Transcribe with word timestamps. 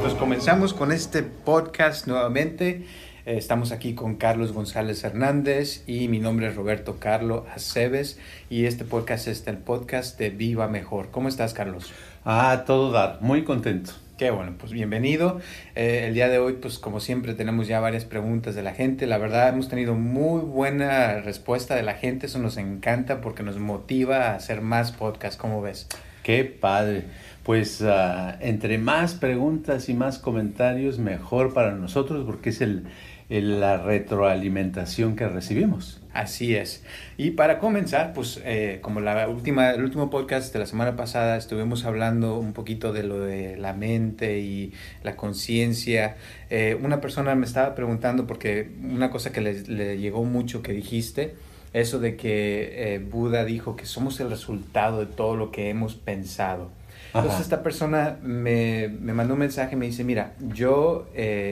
Pues 0.00 0.14
comenzamos 0.14 0.72
con 0.72 0.92
este 0.92 1.22
podcast 1.22 2.06
nuevamente. 2.06 2.86
Eh, 3.26 3.36
Estamos 3.36 3.72
aquí 3.72 3.94
con 3.94 4.16
Carlos 4.16 4.52
González 4.52 5.04
Hernández 5.04 5.84
y 5.86 6.08
mi 6.08 6.18
nombre 6.18 6.48
es 6.48 6.56
Roberto 6.56 6.96
Carlo 6.98 7.44
Aceves 7.54 8.18
y 8.48 8.64
este 8.64 8.84
podcast 8.84 9.28
es 9.28 9.46
el 9.46 9.58
podcast 9.58 10.18
de 10.18 10.30
Viva 10.30 10.68
Mejor. 10.68 11.10
¿Cómo 11.10 11.28
estás, 11.28 11.52
Carlos? 11.52 11.92
Ah, 12.24 12.64
todo 12.66 12.90
dar, 12.92 13.18
muy 13.20 13.44
contento. 13.44 13.92
Qué 14.20 14.30
bueno, 14.30 14.52
pues 14.58 14.70
bienvenido. 14.72 15.40
Eh, 15.74 16.04
el 16.06 16.12
día 16.12 16.28
de 16.28 16.38
hoy, 16.38 16.58
pues 16.60 16.78
como 16.78 17.00
siempre, 17.00 17.32
tenemos 17.32 17.68
ya 17.68 17.80
varias 17.80 18.04
preguntas 18.04 18.54
de 18.54 18.62
la 18.62 18.74
gente. 18.74 19.06
La 19.06 19.16
verdad, 19.16 19.48
hemos 19.48 19.70
tenido 19.70 19.94
muy 19.94 20.42
buena 20.42 21.22
respuesta 21.22 21.74
de 21.74 21.82
la 21.82 21.94
gente. 21.94 22.26
Eso 22.26 22.38
nos 22.38 22.58
encanta 22.58 23.22
porque 23.22 23.42
nos 23.42 23.58
motiva 23.58 24.26
a 24.26 24.34
hacer 24.34 24.60
más 24.60 24.92
podcasts. 24.92 25.38
¿Cómo 25.38 25.62
ves? 25.62 25.86
Qué 26.22 26.44
padre. 26.44 27.04
Pues 27.44 27.80
ah, 27.80 28.36
entre 28.40 28.76
más 28.76 29.14
preguntas 29.14 29.88
y 29.88 29.94
más 29.94 30.18
comentarios, 30.18 30.98
mejor 30.98 31.54
para 31.54 31.72
nosotros 31.72 32.26
porque 32.26 32.50
es 32.50 32.60
el- 32.60 32.84
la 33.30 33.78
retroalimentación 33.78 35.16
que 35.16 35.28
recibimos. 35.28 35.99
Así 36.12 36.56
es. 36.56 36.82
Y 37.16 37.32
para 37.32 37.58
comenzar, 37.60 38.12
pues 38.12 38.40
eh, 38.44 38.78
como 38.82 39.00
la 39.00 39.28
última, 39.28 39.70
el 39.70 39.84
último 39.84 40.10
podcast 40.10 40.52
de 40.52 40.58
la 40.58 40.66
semana 40.66 40.96
pasada 40.96 41.36
estuvimos 41.36 41.84
hablando 41.84 42.36
un 42.36 42.52
poquito 42.52 42.92
de 42.92 43.04
lo 43.04 43.20
de 43.20 43.56
la 43.56 43.74
mente 43.74 44.40
y 44.40 44.72
la 45.04 45.14
conciencia. 45.14 46.16
Eh, 46.50 46.76
una 46.82 47.00
persona 47.00 47.34
me 47.36 47.46
estaba 47.46 47.76
preguntando 47.76 48.26
porque 48.26 48.70
una 48.82 49.10
cosa 49.10 49.30
que 49.30 49.40
le, 49.40 49.62
le 49.62 49.98
llegó 49.98 50.24
mucho 50.24 50.62
que 50.62 50.72
dijiste, 50.72 51.36
eso 51.72 52.00
de 52.00 52.16
que 52.16 52.94
eh, 52.94 52.98
Buda 52.98 53.44
dijo 53.44 53.76
que 53.76 53.86
somos 53.86 54.18
el 54.18 54.30
resultado 54.30 54.98
de 54.98 55.06
todo 55.06 55.36
lo 55.36 55.52
que 55.52 55.70
hemos 55.70 55.94
pensado. 55.94 56.72
Entonces 57.06 57.32
Ajá. 57.34 57.42
esta 57.42 57.62
persona 57.62 58.18
me, 58.22 58.88
me 58.88 59.12
mandó 59.12 59.34
un 59.34 59.40
mensaje 59.40 59.74
y 59.74 59.78
me 59.78 59.86
dice, 59.86 60.04
mira, 60.04 60.34
yo 60.54 61.08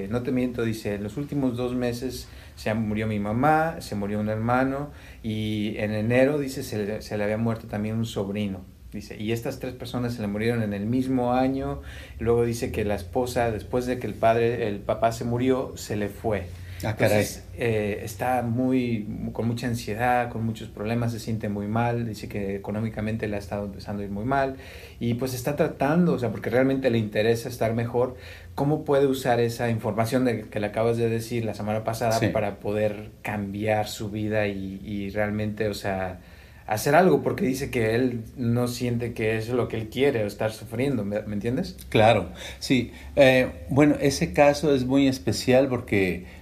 no 0.08 0.22
te 0.22 0.30
miento, 0.30 0.62
dice, 0.62 0.94
en 0.94 1.02
los 1.02 1.16
últimos 1.16 1.56
dos 1.56 1.74
meses 1.74 2.28
se 2.58 2.74
murió 2.74 3.06
mi 3.06 3.20
mamá, 3.20 3.76
se 3.78 3.94
murió 3.94 4.18
un 4.18 4.28
hermano 4.28 4.90
y 5.22 5.76
en 5.76 5.92
enero, 5.92 6.40
dice, 6.40 6.64
se 6.64 6.84
le, 6.84 7.02
se 7.02 7.16
le 7.16 7.22
había 7.22 7.38
muerto 7.38 7.68
también 7.68 7.94
un 7.94 8.04
sobrino. 8.04 8.62
Dice, 8.92 9.16
y 9.16 9.30
estas 9.30 9.60
tres 9.60 9.74
personas 9.74 10.14
se 10.14 10.22
le 10.22 10.26
murieron 10.26 10.64
en 10.64 10.72
el 10.72 10.84
mismo 10.84 11.34
año. 11.34 11.82
Luego 12.18 12.44
dice 12.44 12.72
que 12.72 12.84
la 12.84 12.96
esposa, 12.96 13.52
después 13.52 13.86
de 13.86 14.00
que 14.00 14.08
el 14.08 14.14
padre, 14.14 14.66
el 14.66 14.80
papá 14.80 15.12
se 15.12 15.24
murió, 15.24 15.74
se 15.76 15.94
le 15.94 16.08
fue. 16.08 16.46
Ah, 16.84 16.94
caray. 16.94 17.18
Entonces, 17.20 17.44
eh, 17.56 18.00
está 18.04 18.42
muy, 18.42 19.06
con 19.32 19.48
mucha 19.48 19.66
ansiedad, 19.66 20.28
con 20.30 20.44
muchos 20.44 20.68
problemas, 20.68 21.12
se 21.12 21.18
siente 21.18 21.48
muy 21.48 21.66
mal, 21.66 22.06
dice 22.06 22.28
que 22.28 22.54
económicamente 22.54 23.26
le 23.26 23.36
ha 23.36 23.38
estado 23.40 23.64
empezando 23.66 24.02
a 24.02 24.04
ir 24.04 24.12
muy 24.12 24.24
mal 24.24 24.56
y 25.00 25.14
pues 25.14 25.34
está 25.34 25.56
tratando, 25.56 26.12
o 26.12 26.18
sea, 26.18 26.30
porque 26.30 26.50
realmente 26.50 26.88
le 26.90 26.98
interesa 26.98 27.48
estar 27.48 27.74
mejor, 27.74 28.16
¿cómo 28.54 28.84
puede 28.84 29.06
usar 29.06 29.40
esa 29.40 29.70
información 29.70 30.24
de, 30.24 30.42
que 30.42 30.60
le 30.60 30.68
acabas 30.68 30.96
de 30.96 31.08
decir 31.08 31.44
la 31.44 31.54
semana 31.54 31.82
pasada 31.84 32.12
Sí. 32.12 32.28
para 32.28 32.60
poder 32.60 33.10
cambiar 33.22 33.88
su 33.88 34.10
vida 34.10 34.46
y, 34.46 34.80
y 34.84 35.10
realmente, 35.10 35.68
o 35.68 35.74
sea, 35.74 36.20
hacer 36.68 36.94
algo? 36.94 37.22
Porque 37.22 37.44
dice 37.44 37.70
que 37.70 37.94
él 37.96 38.22
no 38.36 38.68
siente 38.68 39.14
que 39.14 39.36
es 39.36 39.48
lo 39.48 39.68
que 39.68 39.76
él 39.78 39.88
quiere 39.88 40.22
o 40.22 40.26
estar 40.26 40.52
sufriendo, 40.52 41.04
¿me, 41.04 41.22
me 41.22 41.34
entiendes? 41.34 41.76
Claro, 41.88 42.28
sí. 42.60 42.92
Eh, 43.16 43.48
bueno, 43.68 43.96
ese 44.00 44.32
caso 44.32 44.74
es 44.74 44.84
muy 44.84 45.08
especial 45.08 45.68
porque 45.68 46.37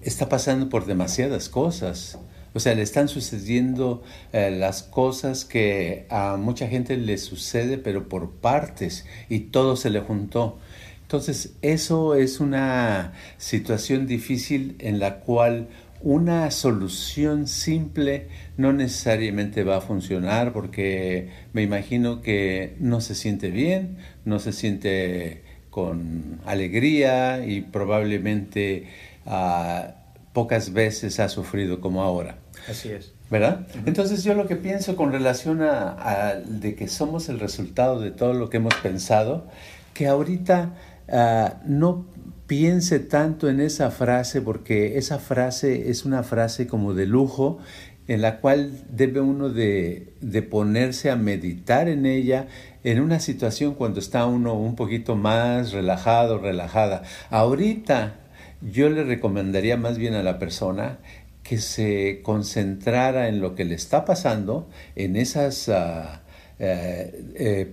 está 0.00 0.28
pasando 0.28 0.68
por 0.68 0.86
demasiadas 0.86 1.48
cosas. 1.48 2.18
O 2.54 2.60
sea, 2.60 2.74
le 2.74 2.82
están 2.82 3.08
sucediendo 3.08 4.02
eh, 4.32 4.50
las 4.56 4.84
cosas 4.84 5.44
que 5.44 6.06
a 6.08 6.36
mucha 6.36 6.68
gente 6.68 6.96
le 6.96 7.18
sucede, 7.18 7.78
pero 7.78 8.08
por 8.08 8.30
partes, 8.30 9.06
y 9.28 9.40
todo 9.40 9.76
se 9.76 9.90
le 9.90 10.00
juntó. 10.00 10.58
Entonces, 11.02 11.54
eso 11.62 12.14
es 12.14 12.40
una 12.40 13.12
situación 13.38 14.06
difícil 14.06 14.76
en 14.78 15.00
la 15.00 15.20
cual 15.20 15.68
una 16.00 16.50
solución 16.50 17.48
simple 17.48 18.28
no 18.58 18.72
necesariamente 18.74 19.64
va 19.64 19.78
a 19.78 19.80
funcionar 19.80 20.52
porque 20.52 21.30
me 21.54 21.62
imagino 21.62 22.20
que 22.20 22.76
no 22.78 23.00
se 23.00 23.14
siente 23.14 23.50
bien, 23.50 23.96
no 24.26 24.38
se 24.38 24.52
siente 24.52 25.43
con 25.74 26.38
alegría 26.46 27.44
y 27.44 27.62
probablemente 27.62 28.86
ah, 29.26 29.96
pocas 30.32 30.72
veces 30.72 31.18
ha 31.18 31.28
sufrido 31.28 31.80
como 31.80 32.04
ahora. 32.04 32.36
Así 32.70 32.90
es. 32.90 33.12
¿Verdad? 33.28 33.66
Entonces 33.84 34.22
yo 34.22 34.34
lo 34.34 34.46
que 34.46 34.54
pienso 34.54 34.94
con 34.94 35.10
relación 35.10 35.62
a, 35.62 35.96
a 35.98 36.34
de 36.36 36.76
que 36.76 36.86
somos 36.86 37.28
el 37.28 37.40
resultado 37.40 37.98
de 37.98 38.12
todo 38.12 38.34
lo 38.34 38.50
que 38.50 38.58
hemos 38.58 38.76
pensado, 38.76 39.48
que 39.94 40.06
ahorita 40.06 40.74
ah, 41.08 41.54
no 41.66 42.06
piense 42.46 43.00
tanto 43.00 43.48
en 43.48 43.58
esa 43.58 43.90
frase 43.90 44.42
porque 44.42 44.96
esa 44.96 45.18
frase 45.18 45.90
es 45.90 46.04
una 46.04 46.22
frase 46.22 46.68
como 46.68 46.94
de 46.94 47.06
lujo 47.06 47.58
en 48.06 48.22
la 48.22 48.40
cual 48.40 48.72
debe 48.90 49.20
uno 49.20 49.48
de, 49.48 50.12
de 50.20 50.42
ponerse 50.42 51.10
a 51.10 51.16
meditar 51.16 51.88
en 51.88 52.06
ella 52.06 52.48
en 52.82 53.00
una 53.00 53.18
situación 53.18 53.74
cuando 53.74 54.00
está 54.00 54.26
uno 54.26 54.54
un 54.54 54.76
poquito 54.76 55.16
más 55.16 55.72
relajado, 55.72 56.38
relajada. 56.38 57.02
Ahorita 57.30 58.16
yo 58.60 58.90
le 58.90 59.04
recomendaría 59.04 59.76
más 59.76 59.98
bien 59.98 60.14
a 60.14 60.22
la 60.22 60.38
persona 60.38 60.98
que 61.42 61.58
se 61.58 62.20
concentrara 62.22 63.28
en 63.28 63.40
lo 63.40 63.54
que 63.54 63.64
le 63.64 63.74
está 63.74 64.04
pasando, 64.04 64.68
en 64.96 65.16
esos 65.16 65.70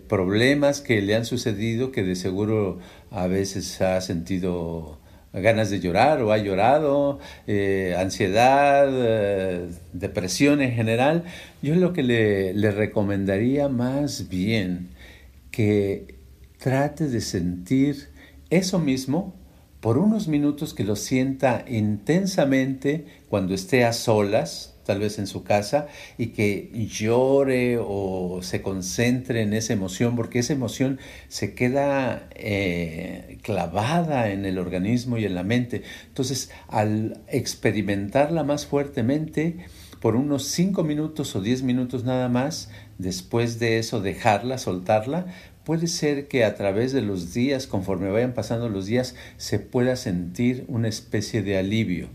problemas 0.08 0.82
que 0.82 1.02
le 1.02 1.16
han 1.16 1.26
sucedido, 1.26 1.92
que 1.92 2.04
de 2.04 2.16
seguro 2.16 2.80
a 3.10 3.28
veces 3.28 3.82
ha 3.82 4.00
sentido 4.02 5.01
ganas 5.34 5.70
de 5.70 5.80
llorar 5.80 6.22
o 6.22 6.32
ha 6.32 6.38
llorado, 6.38 7.20
eh, 7.48 7.96
ansiedad, 7.98 8.88
eh, 8.92 9.70
depresión 9.94 10.62
en 10.62 10.74
general. 10.74 11.24
Yo 11.62 11.76
lo 11.76 11.94
que 11.94 12.04
le, 12.04 12.54
le 12.54 12.72
recomendaría 12.72 13.70
más 13.70 14.28
bien 14.30 14.90
que 15.52 16.16
trate 16.58 17.08
de 17.08 17.22
sentir 17.22 18.10
eso 18.50 18.80
mismo 18.80 19.36
por 19.80 19.98
unos 19.98 20.28
minutos 20.28 20.74
que 20.74 20.84
lo 20.84 20.96
sienta 20.96 21.66
intensamente 21.68 23.06
cuando 23.30 23.54
esté 23.56 23.84
a 23.84 23.94
solas, 23.94 24.71
tal 24.86 25.00
vez 25.00 25.20
en 25.20 25.28
su 25.28 25.44
casa, 25.44 25.88
y 26.18 26.28
que 26.28 26.72
llore 26.74 27.78
o 27.80 28.40
se 28.42 28.62
concentre 28.62 29.42
en 29.42 29.54
esa 29.54 29.74
emoción, 29.74 30.16
porque 30.16 30.40
esa 30.40 30.54
emoción 30.54 31.00
se 31.28 31.54
queda 31.54 32.28
eh, 32.32 33.38
clavada 33.42 34.32
en 34.32 34.46
el 34.46 34.58
organismo 34.58 35.18
y 35.18 35.26
en 35.26 35.36
la 35.36 35.44
mente. 35.44 35.84
Entonces, 36.08 36.52
al 36.68 37.22
experimentarla 37.28 38.44
más 38.44 38.66
fuertemente, 38.66 39.66
por 40.02 40.16
unos 40.16 40.46
5 40.48 40.84
minutos 40.84 41.36
o 41.36 41.42
10 41.42 41.62
minutos 41.62 42.04
nada 42.04 42.28
más, 42.28 42.70
después 42.98 43.60
de 43.60 43.78
eso 43.78 44.02
dejarla, 44.02 44.58
soltarla, 44.58 45.28
puede 45.64 45.88
ser 45.88 46.28
que 46.28 46.44
a 46.44 46.56
través 46.56 46.92
de 46.92 47.02
los 47.02 47.34
días, 47.34 47.68
conforme 47.68 48.10
vayan 48.10 48.34
pasando 48.34 48.68
los 48.68 48.88
días, 48.88 49.16
se 49.38 49.60
pueda 49.60 49.96
sentir 49.96 50.66
una 50.68 50.88
especie 50.88 51.44
de 51.44 51.58
alivio. 51.58 52.10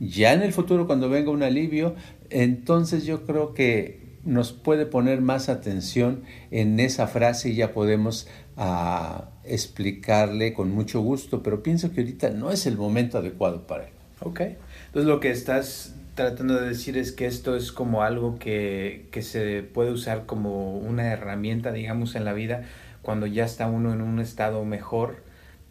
Ya 0.00 0.32
en 0.32 0.42
el 0.42 0.52
futuro, 0.52 0.86
cuando 0.86 1.08
venga 1.08 1.30
un 1.30 1.42
alivio, 1.42 1.94
entonces 2.30 3.04
yo 3.04 3.24
creo 3.26 3.54
que 3.54 4.04
nos 4.24 4.52
puede 4.52 4.86
poner 4.86 5.20
más 5.20 5.48
atención 5.48 6.22
en 6.50 6.80
esa 6.80 7.06
frase 7.06 7.50
y 7.50 7.56
ya 7.56 7.72
podemos 7.72 8.26
uh, 8.56 9.22
explicarle 9.44 10.54
con 10.54 10.70
mucho 10.70 11.00
gusto, 11.00 11.42
pero 11.42 11.62
pienso 11.62 11.92
que 11.92 12.00
ahorita 12.00 12.30
no 12.30 12.50
es 12.50 12.66
el 12.66 12.76
momento 12.76 13.18
adecuado 13.18 13.66
para 13.66 13.84
él. 13.84 13.92
Ok, 14.20 14.40
entonces 14.86 15.08
lo 15.08 15.20
que 15.20 15.30
estás 15.30 15.94
tratando 16.14 16.58
de 16.58 16.68
decir 16.68 16.96
es 16.96 17.12
que 17.12 17.26
esto 17.26 17.56
es 17.56 17.72
como 17.72 18.02
algo 18.02 18.38
que, 18.38 19.08
que 19.10 19.22
se 19.22 19.62
puede 19.62 19.90
usar 19.90 20.26
como 20.26 20.78
una 20.78 21.12
herramienta, 21.12 21.72
digamos, 21.72 22.14
en 22.14 22.24
la 22.24 22.32
vida 22.32 22.64
cuando 23.02 23.26
ya 23.26 23.44
está 23.44 23.66
uno 23.66 23.92
en 23.92 24.00
un 24.00 24.18
estado 24.18 24.64
mejor 24.64 25.22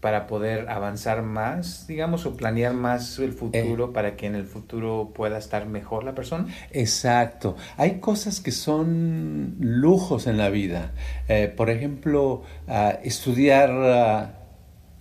para 0.04 0.28
poder 0.28 0.68
avanzar 0.68 1.22
más, 1.22 1.88
digamos, 1.88 2.26
o 2.26 2.36
planear 2.36 2.74
más 2.74 3.20
el 3.20 3.32
futuro 3.32 3.86
Eh. 3.86 3.94
para 3.94 4.18
que 4.18 4.26
en 4.28 4.36
el 4.36 4.44
futuro 4.44 5.14
pueda 5.16 5.38
estar 5.38 5.66
mejor 5.66 6.04
la 6.04 6.14
persona? 6.14 6.46
Exacto. 6.72 7.56
Hay 7.78 8.02
cosas 8.02 8.42
que 8.42 8.52
son 8.52 9.56
lujos 9.62 10.28
en 10.28 10.38
la 10.38 10.50
vida. 10.50 10.92
Eh, 11.30 11.48
por 11.56 11.70
ejemplo, 11.70 12.44
ah, 12.68 13.00
estudiar 13.02 13.70
ah, 13.72 14.43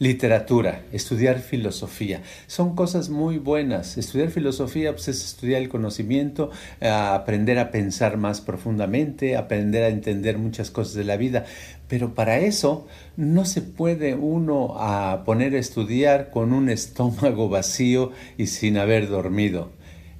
literatura, 0.03 0.83
estudiar 0.91 1.39
filosofía. 1.39 2.23
Son 2.49 2.75
cosas 2.75 3.09
muy 3.09 3.39
buenas. 3.39 3.97
Estudiar 3.97 4.31
filosofía 4.31 4.91
pues, 4.91 5.07
es 5.07 5.25
estudiar 5.25 5.63
el 5.63 5.69
conocimiento, 5.69 6.51
ah, 6.81 7.15
aprender 7.15 7.61
a 7.61 7.71
pensar 7.71 8.17
más 8.17 8.41
profundamente, 8.41 9.37
aprender 9.37 9.85
a 9.85 9.89
entender 9.91 10.39
muchas 10.39 10.73
cosas 10.73 10.95
de 10.95 11.05
la 11.05 11.17
vida. 11.17 11.45
Pero 11.87 12.17
para 12.17 12.41
eso 12.41 12.89
no 13.17 13.45
se 13.45 13.63
puede 13.63 14.17
uno 14.17 14.75
a 14.77 15.23
poner 15.25 15.55
a 15.55 15.61
estudiar 15.61 16.31
con 16.31 16.53
un 16.53 16.69
estómago 16.69 17.49
vacío 17.49 18.11
y 18.37 18.49
sin 18.49 18.79
haber 18.79 19.09
dormido. 19.09 19.71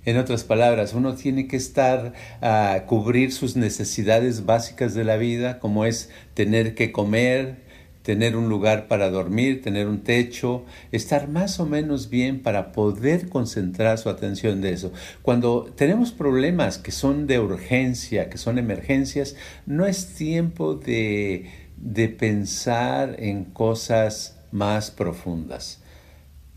En 0.05 0.17
otras 0.17 0.45
palabras, 0.45 0.95
uno 0.95 1.17
tiene 1.17 1.49
que 1.49 1.57
estar 1.57 2.13
a 2.41 2.85
cubrir 2.87 3.33
sus 3.33 3.57
necesidades 3.57 4.47
básicas 4.47 4.95
de 4.95 5.03
la 5.03 5.17
vida, 5.17 5.59
como 5.59 5.85
es 5.85 6.09
tener 6.35 6.77
que 6.77 6.93
comer, 6.93 7.72
tener 8.03 8.37
un 8.37 8.49
lugar 8.49 8.89
para 8.89 9.11
dormir, 9.11 9.63
tener 9.63 9.87
un 9.87 10.03
techo, 10.03 10.65
estar 10.91 11.29
más 11.29 11.61
o 11.61 11.67
menos 11.67 12.11
bien 12.11 12.41
para 12.43 12.73
poder 12.73 13.29
concentrar 13.29 13.99
su 13.99 14.09
atención 14.09 14.61
de 14.61 14.73
eso. 14.73 14.93
Cuando 15.23 15.73
tenemos 15.77 16.13
problemas 16.13 16.79
que 16.79 16.93
son 16.93 17.27
de 17.27 17.39
urgencia, 17.39 18.29
que 18.29 18.39
son 18.39 18.59
emergencias, 18.59 19.37
no 19.67 19.87
es 19.87 20.15
tiempo 20.15 20.75
de, 20.75 21.51
de 21.77 22.09
pensar 22.09 23.17
en 23.19 23.45
cosas 23.45 24.39
más 24.51 24.91
profundas. 24.91 25.83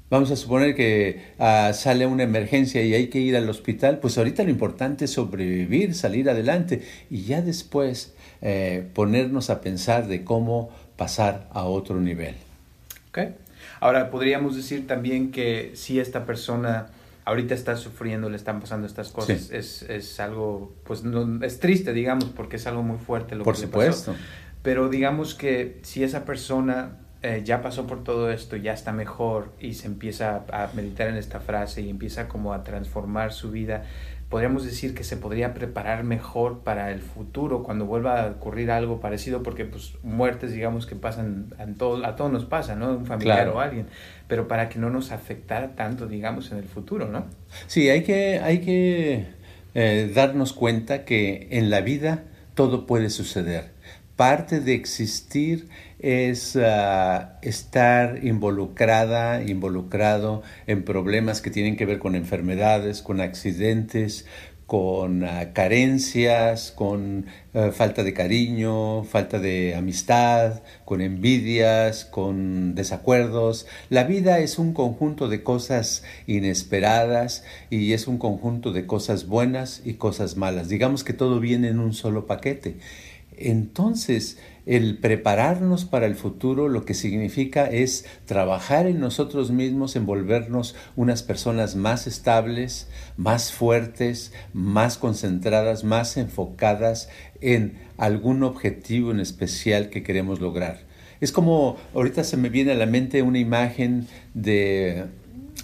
Vamos 0.07 0.29
a 0.29 0.35
suponer 0.35 0.75
que 0.75 1.19
ah, 1.39 1.71
sale 1.73 2.05
una 2.05 2.23
emergencia 2.23 2.83
y 2.83 2.93
hay 2.93 3.07
que 3.07 3.19
ir 3.19 3.35
al 3.35 3.49
hospital, 3.49 3.97
pues 3.99 4.19
ahorita 4.19 4.43
lo 4.43 4.51
importante 4.51 5.05
es 5.05 5.11
sobrevivir, 5.11 5.95
salir 5.95 6.29
adelante 6.29 6.83
y 7.09 7.23
ya 7.23 7.41
después 7.41 8.13
eh, 8.41 8.87
ponernos 8.93 9.49
a 9.49 9.61
pensar 9.61 10.07
de 10.07 10.23
cómo 10.23 10.69
pasar 10.97 11.47
a 11.51 11.63
otro 11.63 11.99
nivel. 11.99 12.35
Ok. 13.09 13.19
Ahora, 13.79 14.09
podríamos 14.11 14.55
decir 14.55 14.87
también 14.87 15.31
que 15.31 15.71
si 15.75 15.99
esta 15.99 16.25
persona 16.25 16.87
ahorita 17.25 17.53
está 17.55 17.75
sufriendo, 17.75 18.29
le 18.29 18.37
están 18.37 18.59
pasando 18.61 18.85
estas 18.87 19.11
cosas, 19.11 19.41
Sí. 19.41 19.55
es, 19.55 19.81
es 19.83 20.19
algo, 20.19 20.73
pues 20.85 21.03
no, 21.03 21.43
es 21.43 21.59
triste, 21.59 21.91
digamos, 21.93 22.25
porque 22.25 22.57
es 22.57 22.67
algo 22.67 22.83
muy 22.83 22.97
fuerte 22.97 23.35
lo 23.35 23.43
Por 23.43 23.55
que 23.55 23.61
le 23.61 23.67
pasó. 23.67 23.91
supuesto. 23.93 24.15
Pero 24.61 24.89
digamos 24.89 25.33
que 25.35 25.79
si 25.83 26.03
esa 26.03 26.23
persona 26.25 26.97
eh, 27.23 27.41
ya 27.43 27.61
pasó 27.63 27.87
por 27.87 28.03
todo 28.03 28.31
esto, 28.31 28.55
ya 28.55 28.73
está 28.73 28.91
mejor 28.93 29.51
y 29.59 29.73
se 29.73 29.87
empieza 29.87 30.43
a, 30.51 30.63
a 30.65 30.69
meditar 30.73 31.07
en 31.07 31.15
esta 31.15 31.39
frase 31.39 31.81
y 31.81 31.89
empieza 31.89 32.27
como 32.27 32.53
a 32.53 32.63
transformar 32.63 33.33
su 33.33 33.49
vida, 33.49 33.83
podríamos 34.29 34.65
decir 34.65 34.95
que 34.95 35.03
se 35.03 35.17
podría 35.17 35.53
preparar 35.53 36.03
mejor 36.03 36.59
para 36.59 36.91
el 36.91 36.99
futuro 36.99 37.63
cuando 37.63 37.85
vuelva 37.85 38.21
a 38.21 38.27
ocurrir 38.31 38.71
algo 38.71 38.99
parecido, 38.99 39.43
porque 39.43 39.65
pues 39.65 39.93
muertes 40.03 40.51
digamos 40.51 40.85
que 40.85 40.95
pasan, 40.95 41.53
a, 41.59 41.65
todo, 41.77 42.05
a 42.05 42.15
todos 42.15 42.31
nos 42.31 42.45
pasa, 42.45 42.75
¿no? 42.75 42.91
Un 42.97 43.05
familiar 43.05 43.43
Claro. 43.43 43.57
o 43.57 43.59
alguien, 43.59 43.85
pero 44.27 44.47
para 44.47 44.67
que 44.69 44.79
no 44.79 44.89
nos 44.89 45.11
afectara 45.11 45.75
tanto, 45.75 46.07
digamos, 46.07 46.51
en 46.51 46.57
el 46.57 46.65
futuro, 46.65 47.07
¿no? 47.07 47.25
Sí, 47.67 47.89
hay 47.89 48.03
que, 48.03 48.39
hay 48.39 48.59
que 48.61 49.25
eh, 49.75 50.11
darnos 50.13 50.53
cuenta 50.53 51.05
que 51.05 51.47
en 51.51 51.69
la 51.69 51.81
vida 51.81 52.23
todo 52.55 52.87
puede 52.87 53.09
suceder. 53.09 53.71
Parte 54.15 54.59
de 54.61 54.73
existir 54.73 55.67
es 55.99 56.55
ah, 56.57 57.39
estar 57.41 58.23
involucrada, 58.23 59.43
involucrado 59.43 60.43
en 60.67 60.83
problemas 60.83 61.41
que 61.41 61.51
tienen 61.51 61.77
que 61.77 61.85
ver 61.85 61.99
con 61.99 62.15
enfermedades, 62.15 63.01
con 63.01 63.21
accidentes, 63.21 64.25
con 64.65 65.23
ah, 65.23 65.53
carencias, 65.53 66.71
con 66.71 67.27
eh, 67.53 67.71
falta 67.71 68.03
de 68.03 68.13
cariño, 68.13 69.03
falta 69.03 69.39
de 69.39 69.75
amistad, 69.75 70.63
con 70.85 71.01
envidias, 71.01 72.05
con 72.05 72.73
desacuerdos. 72.73 73.67
La 73.89 74.03
vida 74.03 74.39
es 74.39 74.57
un 74.57 74.73
conjunto 74.73 75.27
de 75.27 75.43
cosas 75.43 76.03
inesperadas 76.25 77.43
y 77.69 77.93
es 77.93 78.07
un 78.07 78.17
conjunto 78.17 78.71
de 78.73 78.87
cosas 78.87 79.27
buenas 79.27 79.81
y 79.85 79.95
cosas 79.95 80.35
malas. 80.35 80.67
Digamos 80.67 81.03
que 81.03 81.13
todo 81.13 81.39
viene 81.39 81.69
en 81.69 81.79
un 81.79 81.93
solo 81.93 82.25
paquete. 82.25 82.77
Entonces, 83.37 84.37
el 84.65 84.97
prepararnos 84.97 85.85
para 85.85 86.05
el 86.05 86.15
futuro 86.15 86.67
lo 86.69 86.85
que 86.85 86.93
significa 86.93 87.67
es 87.67 88.05
trabajar 88.25 88.87
en 88.87 88.99
nosotros 88.99 89.51
mismos, 89.51 89.95
en 89.95 90.05
volvernos 90.05 90.75
unas 90.95 91.23
personas 91.23 91.75
más 91.75 92.07
estables, 92.07 92.87
más 93.17 93.51
fuertes, 93.51 94.33
más 94.53 94.97
concentradas, 94.97 95.83
más 95.83 96.17
enfocadas 96.17 97.09
en 97.41 97.79
algún 97.97 98.43
objetivo 98.43 99.11
en 99.11 99.19
especial 99.19 99.89
que 99.89 100.03
queremos 100.03 100.41
lograr. 100.41 100.79
Es 101.21 101.31
como, 101.31 101.77
ahorita 101.93 102.23
se 102.23 102.37
me 102.37 102.49
viene 102.49 102.71
a 102.71 102.75
la 102.75 102.85
mente 102.85 103.21
una 103.21 103.39
imagen 103.39 104.07
de, 104.33 105.05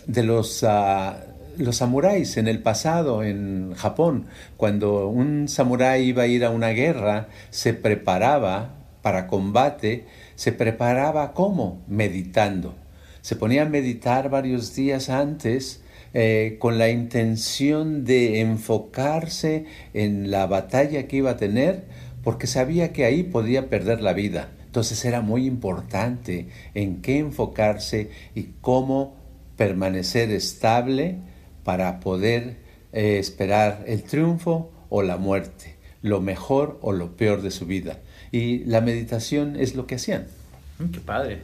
de 0.07 0.23
los... 0.23 0.63
ah, 0.63 1.25
los 1.57 1.75
samuráis 1.75 2.37
en 2.37 2.47
el 2.47 2.59
pasado 2.59 3.23
en 3.23 3.73
Japón, 3.75 4.27
cuando 4.55 5.09
un 5.09 5.49
samurái 5.49 6.03
iba 6.03 6.23
a 6.23 6.27
ir 6.27 6.45
a 6.45 6.49
una 6.49 6.69
guerra, 6.69 7.27
se 7.49 7.73
preparaba 7.73 8.80
para 9.01 9.27
combate, 9.27 10.05
se 10.35 10.51
preparaba 10.51 11.33
¿cómo? 11.33 11.81
Meditando. 11.87 12.75
Se 13.21 13.35
ponía 13.35 13.63
a 13.63 13.69
meditar 13.69 14.29
varios 14.29 14.75
días 14.75 15.09
antes 15.09 15.83
eh, 16.13 16.57
con 16.59 16.77
la 16.77 16.89
intención 16.89 18.03
de 18.03 18.41
enfocarse 18.41 19.65
en 19.93 20.29
la 20.29 20.45
batalla 20.47 21.07
que 21.07 21.17
iba 21.17 21.31
a 21.31 21.37
tener, 21.37 21.85
porque 22.23 22.47
sabía 22.47 22.91
que 22.91 23.05
ahí 23.05 23.23
podía 23.23 23.69
perder 23.69 24.01
la 24.01 24.13
vida. 24.13 24.49
Entonces 24.65 25.03
era 25.05 25.21
muy 25.21 25.45
importante 25.45 26.47
en 26.73 27.01
qué 27.01 27.19
enfocarse 27.19 28.09
y 28.35 28.49
cómo 28.61 29.15
permanecer 29.55 30.31
estable 30.31 31.17
para 31.63 31.99
poder 31.99 32.57
eh, 32.93 33.17
esperar 33.19 33.83
el 33.87 34.03
triunfo 34.03 34.71
o 34.89 35.03
la 35.03 35.17
muerte, 35.17 35.75
lo 36.01 36.19
mejor 36.19 36.79
o 36.81 36.91
lo 36.91 37.15
peor 37.15 37.41
de 37.41 37.51
su 37.51 37.65
vida. 37.65 37.99
Y 38.31 38.63
la 38.65 38.81
meditación 38.81 39.55
es 39.55 39.75
lo 39.75 39.85
que 39.87 39.95
hacían. 39.95 40.25
Mm, 40.79 40.85
Qué 40.91 40.99
padre. 40.99 41.39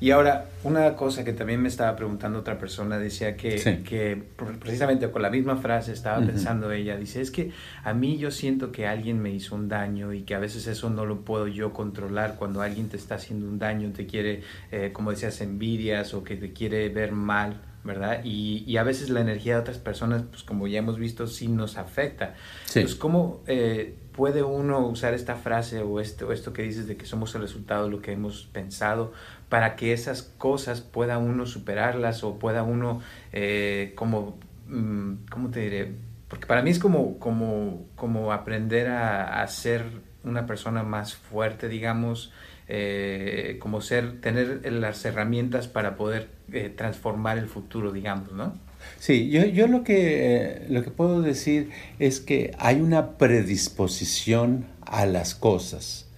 Y 0.00 0.10
ahora, 0.10 0.46
una 0.64 0.96
cosa 0.96 1.24
que 1.24 1.32
también 1.32 1.62
me 1.62 1.68
estaba 1.68 1.94
preguntando 1.96 2.40
otra 2.40 2.58
persona, 2.58 2.98
decía 2.98 3.36
que, 3.36 3.56
Sí. 3.58 3.76
que 3.88 4.18
pr- 4.36 4.58
precisamente 4.58 5.08
con 5.10 5.22
la 5.22 5.30
misma 5.30 5.56
frase 5.56 5.92
estaba 5.92 6.20
pensando 6.26 6.70
ella, 6.72 6.96
dice, 6.96 7.20
es 7.20 7.30
que 7.30 7.52
a 7.84 7.94
mí 7.94 8.18
yo 8.18 8.30
siento 8.32 8.72
que 8.72 8.86
alguien 8.86 9.22
me 9.22 9.30
hizo 9.30 9.54
un 9.54 9.68
daño 9.68 10.12
y 10.12 10.22
que 10.22 10.34
a 10.34 10.40
veces 10.40 10.66
eso 10.66 10.90
no 10.90 11.06
lo 11.06 11.20
puedo 11.20 11.46
yo 11.46 11.72
controlar 11.72 12.34
cuando 12.36 12.60
alguien 12.60 12.88
te 12.88 12.96
está 12.96 13.14
haciendo 13.14 13.46
un 13.46 13.58
daño, 13.60 13.92
te 13.92 14.06
quiere, 14.06 14.42
eh, 14.72 14.90
como 14.92 15.12
decías, 15.12 15.40
envidias 15.40 16.12
o 16.14 16.24
que 16.24 16.36
te 16.36 16.52
quiere 16.52 16.88
ver 16.88 17.12
mal. 17.12 17.60
¿Verdad? 17.84 18.20
Y, 18.22 18.62
y 18.66 18.76
a 18.76 18.84
veces 18.84 19.10
la 19.10 19.20
energía 19.20 19.54
de 19.54 19.60
otras 19.60 19.78
personas, 19.78 20.22
pues 20.22 20.44
como 20.44 20.68
ya 20.68 20.78
hemos 20.78 20.98
visto, 20.98 21.26
sí 21.26 21.48
nos 21.48 21.76
afecta. 21.76 22.34
Sí. 22.66 22.80
Pues, 22.80 22.94
¿cómo 22.94 23.42
eh, 23.48 23.96
puede 24.12 24.42
uno 24.42 24.86
usar 24.86 25.14
esta 25.14 25.36
frase 25.36 25.80
o 25.80 25.98
esto, 25.98 26.32
esto 26.32 26.52
que 26.52 26.62
dices 26.62 26.86
de 26.86 26.96
que 26.96 27.06
somos 27.06 27.34
el 27.34 27.42
resultado 27.42 27.84
de 27.84 27.90
lo 27.90 28.00
que 28.00 28.12
hemos 28.12 28.46
pensado 28.52 29.12
para 29.48 29.74
que 29.74 29.92
esas 29.92 30.22
cosas 30.22 30.80
pueda 30.80 31.18
uno 31.18 31.46
superarlas 31.46 32.22
o 32.24 32.38
pueda 32.38 32.62
uno, 32.62 33.02
eh, 33.32 33.92
como, 33.96 34.38
mm, 34.68 35.26
¿cómo 35.30 35.50
te 35.50 35.60
diré? 35.60 35.92
Porque 36.28 36.46
para 36.46 36.62
mí 36.62 36.70
es 36.70 36.78
como, 36.78 37.18
como, 37.18 37.86
como 37.96 38.32
aprender 38.32 38.88
a, 38.88 39.42
a 39.42 39.46
ser 39.48 39.84
una 40.24 40.46
persona 40.46 40.82
más 40.82 41.14
fuerte, 41.14 41.68
digamos, 41.68 42.32
eh, 42.68 43.56
como 43.60 43.80
ser, 43.80 44.20
tener 44.20 44.70
las 44.72 45.04
herramientas 45.04 45.68
para 45.68 45.96
poder 45.96 46.28
eh, 46.52 46.72
transformar 46.74 47.38
el 47.38 47.46
futuro, 47.46 47.92
digamos, 47.92 48.32
¿no? 48.32 48.54
Sí, 48.98 49.30
yo, 49.30 49.44
yo 49.44 49.68
lo, 49.68 49.84
que, 49.84 50.66
lo 50.68 50.82
que 50.82 50.90
puedo 50.90 51.22
decir 51.22 51.70
es 51.98 52.20
que 52.20 52.52
hay 52.58 52.80
una 52.80 53.16
predisposición 53.16 54.66
a 54.80 55.06
las 55.06 55.34
cosas. 55.34 56.08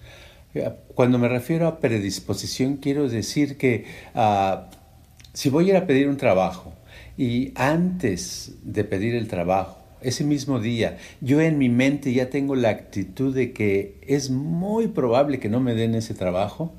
Cuando 0.93 1.17
me 1.17 1.27
refiero 1.27 1.67
a 1.67 1.79
predisposición, 1.79 2.77
quiero 2.77 3.09
decir 3.09 3.57
que 3.57 3.85
ah, 4.13 4.69
si 5.33 5.49
voy 5.49 5.67
a 5.67 5.69
ir 5.71 5.75
a 5.75 5.85
pedir 5.85 6.07
un 6.07 6.17
trabajo 6.17 6.73
y 7.17 7.51
antes 7.55 8.55
de 8.63 8.85
pedir 8.85 9.15
el 9.15 9.27
trabajo, 9.27 9.84
ese 10.07 10.23
mismo 10.23 10.59
día, 10.59 10.97
yo 11.21 11.41
en 11.41 11.57
mi 11.57 11.69
mente 11.69 12.13
ya 12.13 12.29
tengo 12.29 12.55
la 12.55 12.69
actitud 12.69 13.33
de 13.33 13.53
que 13.53 13.99
es 14.01 14.29
muy 14.29 14.87
probable 14.87 15.39
que 15.39 15.49
no 15.49 15.59
me 15.59 15.75
den 15.75 15.95
ese 15.95 16.13
trabajo, 16.13 16.73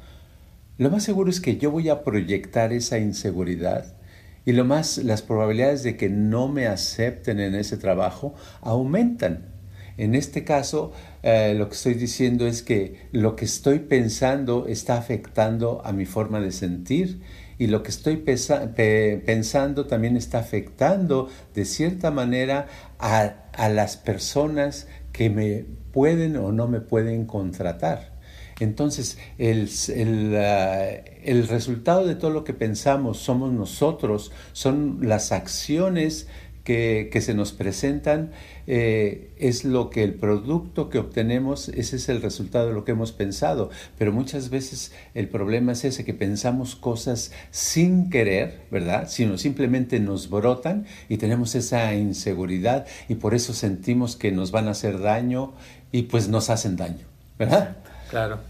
lo 0.79 0.91
más 0.91 1.05
seguro 1.05 1.31
es 1.31 1.41
que 1.41 1.57
yo 1.57 1.71
voy 1.71 1.89
a 1.89 2.05
proyectar 2.05 2.73
esa 2.73 2.99
inseguridad 2.99 3.97
y 4.45 4.53
lo 4.53 4.65
más 4.65 4.99
las 4.99 5.23
probabilidades 5.23 5.83
de 5.83 5.97
que 5.97 6.09
no 6.09 6.49
me 6.49 6.67
acepten 6.67 7.41
en 7.41 7.55
ese 7.55 7.77
trabajo 7.77 8.35
aumentan. 8.61 9.57
En 9.99 10.15
este 10.15 10.45
caso, 10.45 10.93
eh, 11.23 11.55
lo 11.57 11.69
que 11.69 11.75
estoy 11.75 11.95
diciendo 11.95 12.47
es 12.47 12.63
que 12.63 13.09
lo 13.13 13.35
que 13.35 13.47
estoy 13.47 13.81
pensando 13.81 14.67
está 14.69 14.99
afectando 14.99 15.81
a 15.85 15.93
mi 15.93 16.05
forma 16.05 16.41
de 16.41 16.53
sentir 16.53 17.21
y 17.59 17.69
lo 17.69 17.83
que 17.83 17.91
estoy 17.91 18.17
pensando 18.17 19.87
también 19.87 20.17
está 20.17 20.39
afectando 20.39 21.29
de 21.55 21.65
cierta 21.65 22.11
manera 22.11 22.67
a, 22.99 23.35
a 23.53 23.69
las 23.69 23.97
personas 23.97 24.89
que 25.13 25.31
me 25.31 25.65
pueden 25.93 26.37
o 26.37 26.53
no 26.53 26.69
me 26.69 26.81
pueden 26.81 27.25
contratar. 27.25 28.17
Entonces, 28.59 29.19
el, 29.37 29.69
el, 29.95 31.49
resultado 31.49 32.07
de 32.07 32.15
todo 32.15 32.31
lo 32.31 32.43
que 32.43 32.55
pensamos 32.55 33.19
somos 33.19 33.53
nosotros, 33.53 34.33
son 34.53 35.01
las 35.03 35.31
acciones 35.31 36.27
que, 36.67 37.21
se 37.21 37.33
nos 37.33 37.53
presentan, 37.53 38.33
eh, 38.67 39.31
es 39.39 39.65
lo 39.65 39.89
que 39.89 40.03
el 40.03 40.15
producto 40.15 40.91
que 40.91 40.99
obtenemos, 40.99 41.69
ese 41.69 41.95
es 41.95 42.09
el 42.09 42.21
resultado 42.21 42.67
de 42.67 42.75
lo 42.75 42.85
que 42.85 42.91
hemos 42.91 43.13
pensado. 43.13 43.71
Pero 43.97 44.13
muchas 44.13 44.51
veces 44.51 44.93
el 45.15 45.29
problema 45.29 45.73
es 45.73 45.85
ese, 45.85 46.05
que 46.05 46.13
pensamos 46.13 46.75
cosas 46.75 47.31
sin 47.53 48.11
querer, 48.11 48.63
¿verdad? 48.73 49.09
Sino 49.09 49.39
simplemente 49.39 50.01
nos 50.01 50.29
brotan 50.29 50.87
y 51.09 51.19
tenemos 51.19 51.55
esa 51.55 51.95
inseguridad 51.95 52.87
y 53.09 53.15
por 53.15 53.35
eso 53.35 53.55
sentimos 53.55 54.17
que 54.17 54.33
nos 54.33 54.51
van 54.51 54.67
a 54.67 54.73
hacer 54.73 55.01
daño 55.01 55.55
y 55.93 56.03
pues 56.03 56.29
nos 56.29 56.51
hacen 56.51 56.77
daño, 56.77 57.07
¿verdad? 57.39 57.77
Claro. 58.11 58.41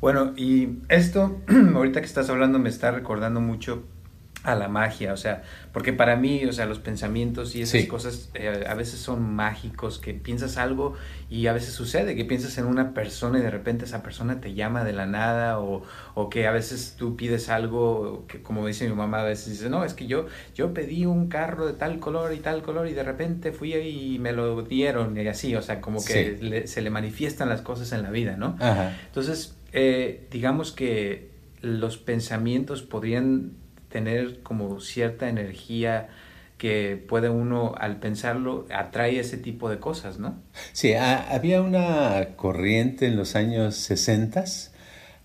Bueno, 0.00 0.32
y 0.36 0.80
esto, 0.88 1.40
ahorita 1.74 2.00
que 2.00 2.06
estás 2.06 2.30
hablando, 2.30 2.58
me 2.58 2.68
está 2.68 2.90
recordando 2.90 3.40
mucho 3.40 3.84
a 4.42 4.54
la 4.54 4.68
magia, 4.68 5.12
o 5.12 5.16
sea, 5.16 5.42
porque 5.72 5.92
para 5.92 6.16
mí, 6.16 6.44
o 6.46 6.52
sea, 6.52 6.64
los 6.66 6.78
pensamientos 6.78 7.54
y 7.54 7.62
esas 7.62 7.84
cosas 7.84 8.30
eh, 8.34 8.64
a 8.66 8.74
veces 8.74 8.98
son 8.98 9.34
mágicos, 9.34 9.98
que 9.98 10.14
piensas 10.14 10.56
algo 10.56 10.94
y 11.28 11.46
a 11.46 11.52
veces 11.52 11.74
sucede, 11.74 12.16
que 12.16 12.24
piensas 12.24 12.56
en 12.56 12.64
una 12.64 12.94
persona 12.94 13.38
y 13.38 13.42
de 13.42 13.50
repente 13.50 13.84
esa 13.84 14.02
persona 14.02 14.40
te 14.40 14.54
llama 14.54 14.82
de 14.84 14.92
la 14.92 15.06
nada 15.06 15.58
o, 15.58 15.82
o 16.14 16.30
que 16.30 16.46
a 16.46 16.52
veces 16.52 16.94
tú 16.98 17.16
pides 17.16 17.50
algo 17.50 18.24
que 18.28 18.42
como 18.42 18.66
dice 18.66 18.88
mi 18.88 18.94
mamá 18.94 19.20
a 19.20 19.24
veces 19.24 19.50
dice, 19.50 19.68
no, 19.68 19.84
es 19.84 19.94
que 19.94 20.06
yo, 20.06 20.26
yo 20.54 20.72
pedí 20.72 21.04
un 21.04 21.28
carro 21.28 21.66
de 21.66 21.74
tal 21.74 21.98
color 21.98 22.32
y 22.32 22.38
tal 22.38 22.62
color 22.62 22.88
y 22.88 22.94
de 22.94 23.02
repente 23.02 23.52
fui 23.52 23.74
y 23.74 24.18
me 24.18 24.32
lo 24.32 24.62
dieron 24.62 25.16
y 25.16 25.28
así, 25.28 25.54
o 25.54 25.62
sea, 25.62 25.80
como 25.80 26.02
que 26.04 26.64
se 26.66 26.80
le 26.80 26.90
manifiestan 26.90 27.48
las 27.48 27.60
cosas 27.60 27.92
en 27.92 28.02
la 28.02 28.10
vida, 28.10 28.36
¿no? 28.36 28.56
Entonces, 29.06 29.56
eh, 29.72 30.26
digamos 30.30 30.72
que 30.72 31.30
los 31.60 31.98
pensamientos 31.98 32.82
podrían 32.82 33.52
tener 33.90 34.40
como 34.42 34.80
cierta 34.80 35.28
energía 35.28 36.08
que 36.56 37.02
puede 37.08 37.30
uno 37.30 37.74
al 37.78 37.96
pensarlo 38.00 38.66
atrae 38.70 39.18
ese 39.18 39.38
tipo 39.38 39.70
de 39.70 39.78
cosas, 39.78 40.18
¿no? 40.18 40.36
Sí, 40.72 40.94
había 40.94 41.62
una 41.62 42.36
corriente 42.36 43.06
en 43.06 43.16
los 43.16 43.34
años 43.34 43.76
60 43.76 44.44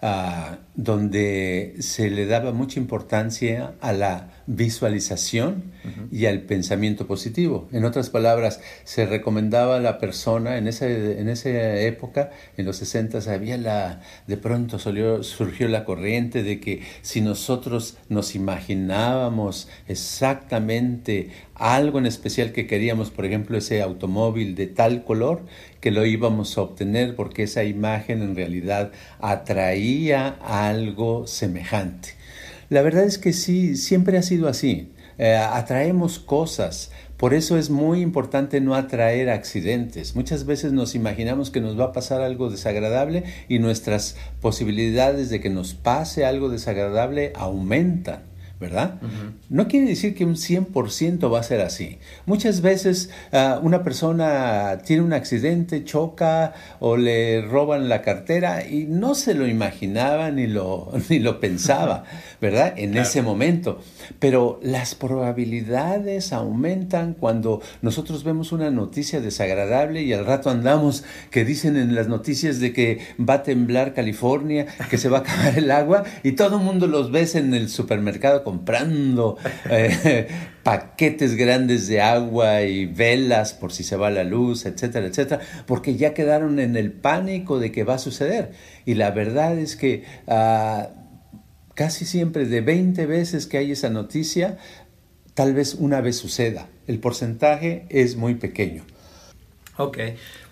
ah, 0.02 0.60
donde 0.76 1.76
se 1.80 2.10
le 2.10 2.26
daba 2.26 2.52
mucha 2.52 2.80
importancia 2.80 3.74
a 3.82 3.94
la 3.94 4.30
visualización 4.48 5.74
y 6.12 6.26
al 6.26 6.42
pensamiento 6.42 7.08
positivo. 7.08 7.68
En 7.72 7.86
otras 7.86 8.10
palabras, 8.10 8.60
se 8.84 9.06
recomendaba 9.06 9.78
a 9.78 9.80
la 9.80 10.00
persona 10.00 10.58
en 10.58 10.68
esa, 10.68 10.88
en 10.88 11.30
esa 11.30 11.50
época, 11.80 12.32
en 12.58 12.66
los 12.66 12.78
60, 12.78 13.20
había 13.32 13.58
la, 13.58 14.02
de 14.28 14.38
pronto 14.38 14.80
surgió 14.80 15.68
la 15.68 15.86
corriente 15.86 16.44
de 16.44 16.60
que 16.60 16.82
si 17.02 17.22
nosotros 17.22 17.98
nos 18.10 18.36
imaginábamos 18.36 19.68
exactamente 19.88 21.30
algo 21.56 22.00
en 22.00 22.06
especial 22.06 22.52
que 22.52 22.68
queríamos, 22.68 23.12
por 23.12 23.26
ejemplo, 23.26 23.58
ese 23.58 23.82
automóvil 23.82 24.56
de 24.56 24.68
tal 24.68 25.04
color, 25.04 25.46
que 25.86 25.92
lo 25.92 26.04
íbamos 26.04 26.58
a 26.58 26.62
obtener 26.64 27.16
porque 27.16 27.44
esa 27.44 27.64
imagen 27.64 28.24
en 28.24 28.36
realidad 28.36 28.92
atraía 29.20 30.30
algo 30.42 31.28
semejante. 31.28 32.10
La 32.70 32.82
verdad 32.82 33.04
es 33.04 33.20
que 33.20 33.34
sí, 33.34 33.76
siempre 33.76 34.18
ha 34.18 34.24
sido 34.24 34.48
así. 34.48 34.90
Eh, 35.20 35.36
atraemos 35.36 36.18
cosas. 36.18 36.90
Por 37.18 37.36
eso 37.36 37.60
es 37.60 37.70
muy 37.70 38.02
importante 38.02 38.62
no 38.62 38.74
atraer 38.74 39.30
accidentes. 39.30 40.16
Muchas 40.16 40.48
veces 40.48 40.74
nos 40.74 40.96
imaginamos 40.96 41.52
que 41.52 41.62
nos 41.62 41.80
va 41.80 41.84
a 41.84 41.94
pasar 41.94 42.22
algo 42.22 42.50
desagradable 42.50 43.24
y 43.48 43.60
nuestras 43.60 44.18
posibilidades 44.42 45.30
de 45.30 45.40
que 45.40 45.52
nos 45.52 45.76
pase 45.76 46.26
algo 46.26 46.50
desagradable 46.50 47.32
aumentan. 47.36 48.24
¿Verdad? 48.60 49.02
No 49.50 49.68
quiere 49.68 49.88
decir 49.88 50.16
que 50.16 50.24
un 50.24 50.36
100% 50.36 51.32
va 51.32 51.40
a 51.40 51.44
ser 51.44 51.60
así. 51.60 51.98
Muchas 52.26 52.62
veces 52.62 53.10
ah, 53.34 53.60
una 53.62 53.84
persona 53.84 54.80
tiene 54.86 55.04
un 55.04 55.12
accidente, 55.12 55.84
choca 55.84 56.54
o 56.80 56.96
le 56.96 57.42
roban 57.42 57.90
la 57.90 58.02
cartera 58.02 58.66
y 58.66 58.86
no 58.86 59.14
se 59.14 59.34
lo 59.34 59.46
imaginaba 59.46 60.32
ni 60.32 60.48
lo, 60.48 60.92
ni 61.10 61.20
lo 61.20 61.42
pensaba, 61.42 62.06
¿verdad? 62.42 62.74
En 62.78 62.96
ese 62.98 63.22
momento. 63.22 63.82
Pero 64.20 64.60
las 64.64 64.96
probabilidades 64.96 66.32
aumentan 66.32 67.14
cuando 67.14 67.62
nosotros 67.82 68.24
vemos 68.24 68.54
una 68.54 68.72
noticia 68.72 69.20
desagradable 69.20 70.04
y 70.04 70.14
al 70.14 70.26
rato 70.26 70.50
andamos 70.50 71.04
que 71.30 71.44
dicen 71.44 71.76
en 71.76 71.94
las 71.94 72.08
noticias 72.08 72.62
de 72.62 72.72
que 72.72 73.00
va 73.20 73.36
a 73.36 73.44
temblar 73.44 73.94
California, 73.94 74.66
que 74.90 74.98
se 74.98 75.10
va 75.10 75.18
a 75.18 75.22
acabar 75.22 75.58
el 75.58 75.72
agua 75.72 76.04
y 76.24 76.34
todo 76.34 76.58
el 76.58 76.64
mundo 76.64 76.88
los 76.88 77.12
ves 77.12 77.36
en 77.36 77.54
el 77.54 77.68
supermercado 77.68 78.46
comprando 78.56 79.38
eh, 79.70 80.28
paquetes 80.64 81.36
grandes 81.36 81.88
de 81.88 82.00
agua 82.02 82.62
y 82.62 82.86
velas 82.86 83.54
por 83.54 83.74
si 83.74 83.84
se 83.84 83.98
va 83.98 84.10
la 84.10 84.24
luz, 84.24 84.66
etcétera, 84.66 85.08
etcétera, 85.08 85.42
porque 85.66 85.96
ya 85.96 86.14
quedaron 86.14 86.60
en 86.60 86.78
el 86.78 86.94
pánico 86.94 87.60
de 87.60 87.72
que 87.72 87.84
va 87.84 87.96
a 87.96 88.00
suceder. 88.00 88.52
Y 88.86 88.94
la 88.94 89.12
verdad 89.12 89.60
es 89.60 89.76
que 89.76 90.04
ah, 90.28 90.90
casi 91.74 92.06
siempre 92.06 92.46
de 92.46 92.62
20 92.62 93.06
veces 93.06 93.46
que 93.46 93.58
hay 93.58 93.72
esa 93.72 93.90
noticia, 93.90 94.58
tal 95.34 95.54
vez 95.54 95.76
una 95.76 96.00
vez 96.00 96.16
suceda. 96.16 96.70
El 96.88 97.00
porcentaje 97.00 97.86
es 97.90 98.16
muy 98.16 98.36
pequeño. 98.36 98.84
Ok, 99.78 99.98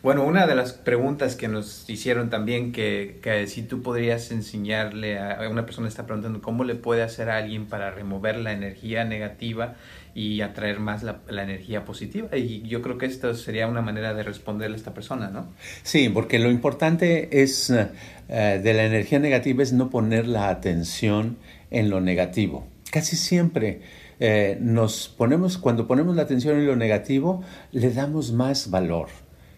bueno, 0.02 0.26
una 0.26 0.46
de 0.48 0.56
las 0.56 0.74
preguntas 0.74 1.36
que 1.38 1.48
nos 1.48 1.90
hicieron 1.90 2.30
también, 2.30 2.74
que, 2.74 3.20
que, 3.22 3.48
si 3.48 3.64
tú 3.64 3.82
podrías 3.82 4.32
enseñarle 4.32 5.18
a 5.18 5.48
una 5.50 5.66
persona 5.66 5.88
está 5.88 6.06
preguntando 6.06 6.42
cómo 6.42 6.66
le 6.66 6.76
puede 6.76 7.04
hacer 7.04 7.30
a 7.30 7.38
alguien 7.38 7.68
para 7.68 7.92
remover 7.92 8.38
la 8.38 8.52
energía 8.52 9.06
negativa 9.06 9.76
y 10.16 10.42
atraer 10.42 10.80
más 10.80 11.04
la, 11.04 11.22
energía 11.30 11.86
positiva. 11.86 12.36
Y 12.38 12.64
yo 12.64 12.82
creo 12.82 12.98
que 12.98 13.06
esto 13.06 13.34
sería 13.34 13.68
una 13.68 13.82
manera 13.82 14.14
de 14.14 14.24
responderle 14.24 14.76
a 14.76 14.78
esta 14.78 14.94
persona, 14.94 15.30
¿no? 15.30 15.54
Sí, 15.84 16.10
porque 16.10 16.38
lo 16.40 16.52
importante 16.52 17.42
es 17.42 17.70
eh, 17.70 18.60
de 18.62 18.74
la 18.74 18.84
energía 18.84 19.20
negativa 19.20 19.64
es 19.64 19.74
no 19.74 19.90
poner 19.90 20.28
la 20.28 20.50
atención 20.50 21.38
en 21.72 21.90
lo 21.90 22.02
negativo. 22.02 22.68
Casi 22.92 23.16
siempre 23.16 23.82
eh, 24.20 24.58
nos 24.62 25.08
ponemos, 25.10 25.58
cuando 25.58 25.88
ponemos 25.88 26.16
la 26.16 26.24
atención 26.24 26.58
en 26.58 26.68
lo 26.68 26.76
negativo, 26.76 27.42
le 27.72 27.92
damos 27.92 28.32
más 28.32 28.70
valor 28.70 29.08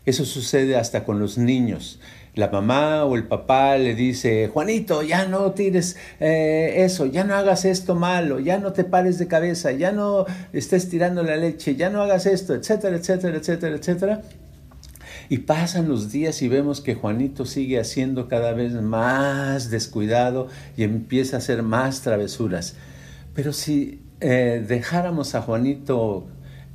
eso 0.05 0.23
sucede 0.23 0.75
hasta 0.75 1.03
con 1.03 1.19
los 1.19 1.37
niños. 1.37 1.99
La 2.35 2.49
mamá 2.49 3.05
o 3.05 3.15
el 3.15 3.27
papá 3.27 3.77
le 3.77 3.95
dice, 3.95 4.49
Juanito, 4.53 5.01
ya 5.01 5.25
no 5.25 5.51
tires 5.51 5.95
eh, 6.19 6.83
eso, 6.85 7.05
ya 7.05 7.23
no 7.23 7.33
hagas 7.33 7.63
esto 7.65 7.95
malo, 7.95 8.39
ya 8.39 8.59
no 8.59 8.73
te 8.73 8.83
pares 8.83 9.17
de 9.17 9.27
cabeza, 9.27 9.71
ya 9.71 9.91
no 9.91 10.25
estés 10.51 10.89
tirando 10.89 11.23
la 11.23 11.37
leche, 11.37 11.75
ya 11.75 11.89
no 11.89 12.01
hagas 12.01 12.25
esto, 12.25 12.53
etcétera, 12.53 12.97
etcétera, 12.97 13.37
etcétera, 13.37 13.75
etcétera. 13.75 14.21
Y 15.29 15.39
pasan 15.39 15.87
los 15.87 16.11
días 16.11 16.41
y 16.41 16.49
vemos 16.49 16.81
que 16.81 16.93
Juanito 16.93 17.45
sigue 17.45 17.79
haciendo 17.79 18.27
cada 18.27 18.53
vez 18.53 18.73
más 18.73 19.71
descuidado 19.71 20.49
y 20.77 20.83
empieza 20.83 21.37
a 21.37 21.39
hacer 21.39 21.63
más 21.63 22.01
travesuras. 22.01 22.75
Pero 23.33 23.53
si 23.53 24.04
eh, 24.21 24.63
dejáramos 24.67 25.35
a 25.35 25.41
Juanito 25.41 26.27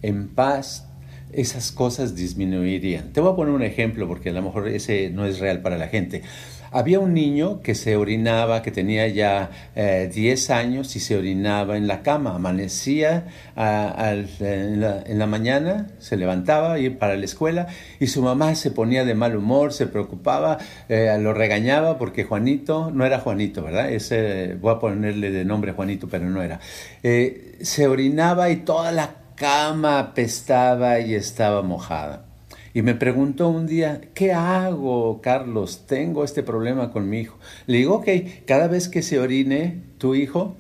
en 0.02 0.28
paz, 0.28 0.88
esas 1.32 1.72
cosas 1.72 2.14
disminuirían. 2.14 3.12
Te 3.12 3.20
voy 3.20 3.32
a 3.32 3.36
poner 3.36 3.54
un 3.54 3.62
ejemplo 3.62 4.08
porque 4.08 4.30
a 4.30 4.32
lo 4.32 4.42
mejor 4.42 4.68
ese 4.68 5.10
no 5.10 5.26
es 5.26 5.38
real 5.38 5.62
para 5.62 5.78
la 5.78 5.88
gente. 5.88 6.22
Había 6.72 7.00
un 7.00 7.14
niño 7.14 7.62
que 7.62 7.74
se 7.74 7.96
orinaba, 7.96 8.62
que 8.62 8.70
tenía 8.70 9.08
ya 9.08 9.50
10 9.74 10.50
eh, 10.50 10.52
años 10.52 10.94
y 10.94 11.00
se 11.00 11.16
orinaba 11.16 11.76
en 11.76 11.88
la 11.88 12.02
cama. 12.02 12.36
Amanecía 12.36 13.26
en, 13.56 14.80
la, 14.80 15.26
mañana, 15.26 15.88
se 15.98 16.16
levantaba 16.16 16.78
ir 16.78 16.98
para 16.98 17.16
la 17.16 17.24
escuela 17.24 17.66
y 17.98 18.06
su 18.06 18.22
mamá 18.22 18.54
se 18.54 18.70
ponía 18.70 19.04
de 19.04 19.14
mal 19.14 19.36
humor, 19.36 19.72
se 19.72 19.88
preocupaba, 19.88 20.58
eh, 20.88 21.16
lo 21.20 21.34
regañaba 21.34 21.98
porque 21.98 22.24
Juanito, 22.24 22.90
no 22.92 23.04
era 23.04 23.18
Juanito, 23.18 23.62
¿verdad? 23.62 23.90
Ese, 23.90 24.54
voy 24.60 24.74
a 24.74 24.78
ponerle 24.78 25.32
de 25.32 25.44
nombre 25.44 25.72
Juanito, 25.72 26.08
pero 26.08 26.30
no 26.30 26.40
era. 26.40 26.60
Eh, 27.02 27.58
se 27.62 27.88
orinaba 27.88 28.50
y 28.50 28.56
toda 28.58 28.92
la 28.92 29.10
cama 29.34 29.98
apestaba 29.98 31.00
y 31.00 31.14
estaba 31.14 31.62
mojada. 31.62 32.29
Y 32.72 32.82
me 32.82 32.94
preguntó 32.94 33.48
un 33.48 33.66
día, 33.66 34.00
¿qué 34.14 34.32
hago, 34.32 35.20
Carlos? 35.20 35.86
Tengo 35.86 36.22
este 36.22 36.42
problema 36.42 36.92
con 36.92 37.08
mi 37.08 37.20
hijo. 37.20 37.38
Le 37.66 37.78
digo, 37.78 37.96
ok, 37.96 38.08
cada 38.46 38.68
vez 38.68 38.88
que 38.88 39.02
se 39.02 39.18
orine 39.18 39.82
tu 39.98 40.14
hijo, 40.14 40.54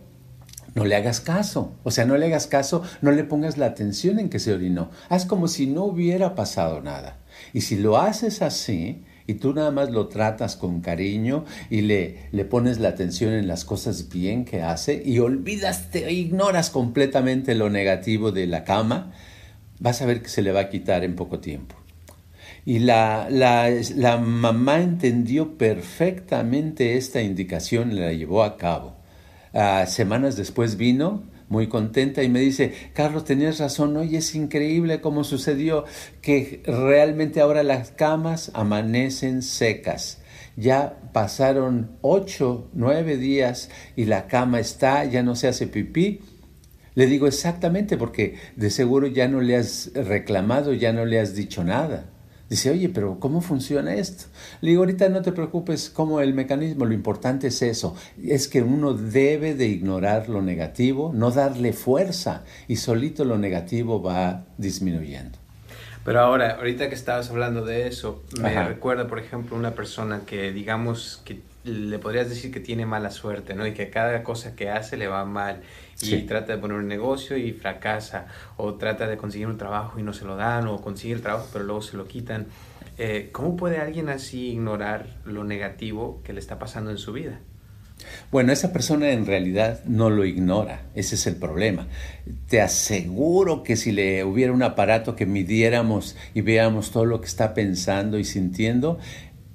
no 0.74 0.84
le 0.84 0.96
hagas 0.96 1.20
caso. 1.20 1.72
O 1.84 1.92
sea, 1.92 2.04
no 2.06 2.16
le 2.16 2.26
hagas 2.26 2.48
caso, 2.48 2.82
no 3.00 3.12
le 3.12 3.22
pongas 3.22 3.58
la 3.58 3.66
atención 3.66 4.18
en 4.18 4.28
que 4.28 4.40
se 4.40 4.52
orinó. 4.52 4.90
Haz 5.08 5.24
como 5.24 5.46
si 5.46 5.66
no 5.66 5.84
hubiera 5.84 6.34
pasado 6.34 6.80
nada. 6.80 7.18
Y 7.52 7.60
si 7.60 7.76
lo 7.76 7.96
haces 7.96 8.42
así, 8.42 9.04
y 9.28 9.34
tú 9.34 9.54
nada 9.54 9.70
más 9.70 9.90
lo 9.90 10.08
tratas 10.08 10.56
con 10.56 10.80
cariño 10.80 11.44
y 11.70 11.82
le, 11.82 12.28
le 12.32 12.44
pones 12.44 12.80
la 12.80 12.88
atención 12.88 13.32
en 13.32 13.46
las 13.46 13.64
cosas 13.64 14.08
bien 14.08 14.44
que 14.44 14.62
hace 14.62 15.00
y 15.04 15.20
olvidas, 15.20 15.92
te 15.92 16.10
ignoras 16.10 16.70
completamente 16.70 17.54
lo 17.54 17.70
negativo 17.70 18.32
de 18.32 18.48
la 18.48 18.64
cama, 18.64 19.12
vas 19.78 20.02
a 20.02 20.06
ver 20.06 20.22
que 20.22 20.28
se 20.28 20.42
le 20.42 20.50
va 20.50 20.60
a 20.60 20.68
quitar 20.68 21.04
en 21.04 21.14
poco 21.14 21.38
tiempo. 21.38 21.79
Y 22.64 22.80
la, 22.80 23.28
la, 23.30 24.18
mamá 24.18 24.80
entendió 24.80 25.56
perfectamente 25.56 26.96
esta 26.96 27.22
indicación 27.22 27.96
la 27.96 28.12
llevó 28.12 28.42
a 28.42 28.56
cabo. 28.56 28.96
Ah, 29.52 29.86
semanas 29.86 30.36
después 30.36 30.76
vino 30.76 31.24
muy 31.50 31.66
contenta 31.66 32.22
y 32.22 32.28
me 32.28 32.38
dice, 32.38 32.72
Carlos, 32.94 33.24
tenías 33.24 33.58
razón, 33.58 33.96
oye, 33.96 34.18
es 34.18 34.36
increíble 34.36 35.00
cómo 35.00 35.24
sucedió 35.24 35.84
que 36.22 36.62
realmente 36.64 37.40
ahora 37.40 37.64
las 37.64 37.90
camas 37.90 38.52
amanecen 38.54 39.42
secas. 39.42 40.22
Ya 40.56 41.00
pasaron 41.12 41.96
ocho, 42.02 42.68
nueve 42.72 43.16
días 43.16 43.68
y 43.96 44.04
la 44.04 44.28
cama 44.28 44.60
está, 44.60 45.04
ya 45.04 45.24
no 45.24 45.34
se 45.34 45.48
hace 45.48 45.66
pipí. 45.66 46.20
Le 46.94 47.06
digo 47.06 47.26
exactamente 47.26 47.96
porque 47.96 48.36
de 48.54 48.70
seguro 48.70 49.08
ya 49.08 49.26
no 49.26 49.40
le 49.40 49.56
has 49.56 49.90
reclamado, 49.94 50.72
ya 50.72 50.92
no 50.92 51.04
le 51.04 51.18
has 51.18 51.34
dicho 51.34 51.64
nada. 51.64 52.10
Dice, 52.50 52.68
oye, 52.68 52.88
pero 52.88 53.20
¿cómo 53.20 53.40
funciona 53.40 53.94
esto? 53.94 54.24
Le 54.60 54.70
digo, 54.70 54.82
ahorita 54.82 55.08
no 55.08 55.22
te 55.22 55.30
preocupes 55.30 55.88
cómo 55.88 56.20
el 56.20 56.34
mecanismo, 56.34 56.84
lo 56.84 56.92
importante 56.92 57.46
es 57.46 57.62
eso, 57.62 57.94
es 58.20 58.48
que 58.48 58.60
uno 58.60 58.92
debe 58.92 59.54
de 59.54 59.68
ignorar 59.68 60.28
lo 60.28 60.42
negativo, 60.42 61.12
no 61.14 61.30
darle 61.30 61.72
fuerza 61.72 62.42
y 62.66 62.74
solito 62.74 63.24
lo 63.24 63.38
negativo 63.38 64.02
va 64.02 64.46
disminuyendo. 64.58 65.38
Pero 66.04 66.20
ahora, 66.20 66.56
ahorita 66.56 66.88
que 66.88 66.96
estabas 66.96 67.30
hablando 67.30 67.64
de 67.64 67.86
eso, 67.86 68.24
me 68.40 68.66
recuerda, 68.66 69.06
por 69.06 69.20
ejemplo, 69.20 69.56
una 69.56 69.76
persona 69.76 70.22
que 70.26 70.50
digamos 70.50 71.22
que 71.24 71.40
le 71.64 71.98
podrías 71.98 72.28
decir 72.28 72.50
que 72.50 72.60
tiene 72.60 72.86
mala 72.86 73.10
suerte, 73.10 73.54
¿no? 73.54 73.66
Y 73.66 73.72
que 73.72 73.90
cada 73.90 74.22
cosa 74.22 74.56
que 74.56 74.70
hace 74.70 74.96
le 74.96 75.08
va 75.08 75.24
mal 75.24 75.60
y 76.02 76.22
trata 76.22 76.54
de 76.54 76.58
poner 76.58 76.78
un 76.78 76.88
negocio 76.88 77.36
y 77.36 77.52
fracasa 77.52 78.26
o 78.56 78.74
trata 78.74 79.06
de 79.06 79.16
conseguir 79.16 79.46
un 79.46 79.58
trabajo 79.58 79.98
y 79.98 80.02
no 80.02 80.12
se 80.12 80.24
lo 80.24 80.36
dan 80.36 80.66
o 80.66 80.80
consigue 80.80 81.12
el 81.12 81.20
trabajo 81.20 81.48
pero 81.52 81.64
luego 81.64 81.82
se 81.82 81.96
lo 81.96 82.06
quitan. 82.06 82.46
Eh, 82.96 83.28
¿Cómo 83.32 83.56
puede 83.56 83.78
alguien 83.78 84.08
así 84.08 84.50
ignorar 84.52 85.06
lo 85.24 85.44
negativo 85.44 86.20
que 86.24 86.32
le 86.32 86.40
está 86.40 86.58
pasando 86.58 86.90
en 86.90 86.98
su 86.98 87.12
vida? 87.12 87.40
Bueno, 88.30 88.52
esa 88.52 88.72
persona 88.72 89.10
en 89.10 89.26
realidad 89.26 89.80
no 89.84 90.10
lo 90.10 90.24
ignora, 90.24 90.82
ese 90.94 91.16
es 91.16 91.26
el 91.26 91.36
problema. 91.36 91.88
Te 92.48 92.60
aseguro 92.60 93.62
que 93.62 93.76
si 93.76 93.92
le 93.92 94.24
hubiera 94.24 94.52
un 94.52 94.62
aparato 94.62 95.16
que 95.16 95.26
midiéramos 95.26 96.16
y 96.34 96.40
veamos 96.40 96.92
todo 96.92 97.04
lo 97.04 97.20
que 97.20 97.26
está 97.26 97.54
pensando 97.54 98.18
y 98.18 98.24
sintiendo, 98.24 98.98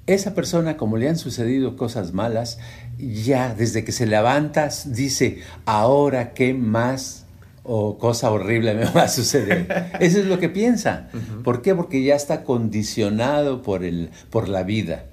esa 0.06 0.34
persona, 0.34 0.76
como 0.76 0.96
le 0.96 1.08
han 1.08 1.18
sucedido 1.18 1.76
cosas 1.76 2.12
malas, 2.12 2.58
ya 2.98 3.54
desde 3.54 3.84
que 3.84 3.92
se 3.92 4.06
levanta 4.06 4.68
dice, 4.86 5.40
ahora 5.64 6.32
qué 6.32 6.54
más 6.54 7.26
o 7.64 7.98
cosa 7.98 8.30
horrible 8.30 8.74
me 8.74 8.84
va 8.96 9.02
a 9.02 9.08
suceder. 9.08 9.92
Eso 10.00 10.20
es 10.20 10.26
lo 10.26 10.38
que 10.38 10.48
piensa. 10.48 11.08
¿Por 11.42 11.62
qué? 11.62 11.74
Porque 11.74 12.02
ya 12.04 12.14
está 12.14 12.44
condicionado 12.44 13.62
por, 13.62 13.84
el, 13.84 14.10
por 14.30 14.48
la 14.48 14.62
vida. 14.62 15.06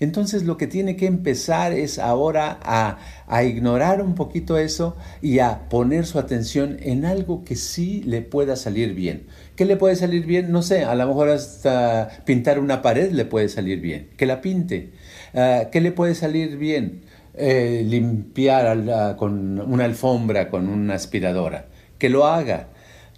Entonces 0.00 0.44
lo 0.44 0.56
que 0.56 0.66
tiene 0.66 0.96
que 0.96 1.06
empezar 1.06 1.72
es 1.72 1.98
ahora 1.98 2.58
a, 2.62 2.98
a, 3.26 3.44
ignorar 3.44 4.00
un 4.00 4.14
poquito 4.14 4.56
eso 4.56 4.96
y 5.20 5.40
a 5.40 5.68
poner 5.68 6.06
su 6.06 6.18
atención 6.18 6.78
en 6.80 7.04
algo 7.04 7.44
que 7.44 7.54
sí 7.54 8.02
le 8.06 8.22
pueda 8.22 8.56
salir 8.56 8.94
bien. 8.94 9.26
¿Qué 9.60 9.66
le 9.66 9.76
puede 9.76 9.94
salir 9.94 10.24
bien? 10.24 10.52
No 10.52 10.62
sé, 10.62 10.84
a 10.84 10.94
lo 10.94 11.06
mejor 11.06 11.28
hasta 11.28 12.08
pintar 12.24 12.58
una 12.58 12.80
pared 12.80 13.12
le 13.12 13.26
puede 13.26 13.50
salir 13.50 13.82
bien. 13.82 14.08
Que 14.16 14.24
la 14.24 14.40
pinte. 14.40 14.94
Ah, 15.34 15.64
¿Qué 15.70 15.82
le 15.82 15.92
puede 15.92 16.14
salir 16.14 16.56
bien? 16.56 17.02
Eh, 17.34 17.84
limpiar 17.86 19.16
con 19.18 19.60
una 19.60 19.84
alfombra, 19.84 20.48
con 20.48 20.66
una 20.66 20.94
aspiradora. 20.94 21.66
Que 21.98 22.08
lo 22.08 22.24
haga 22.24 22.68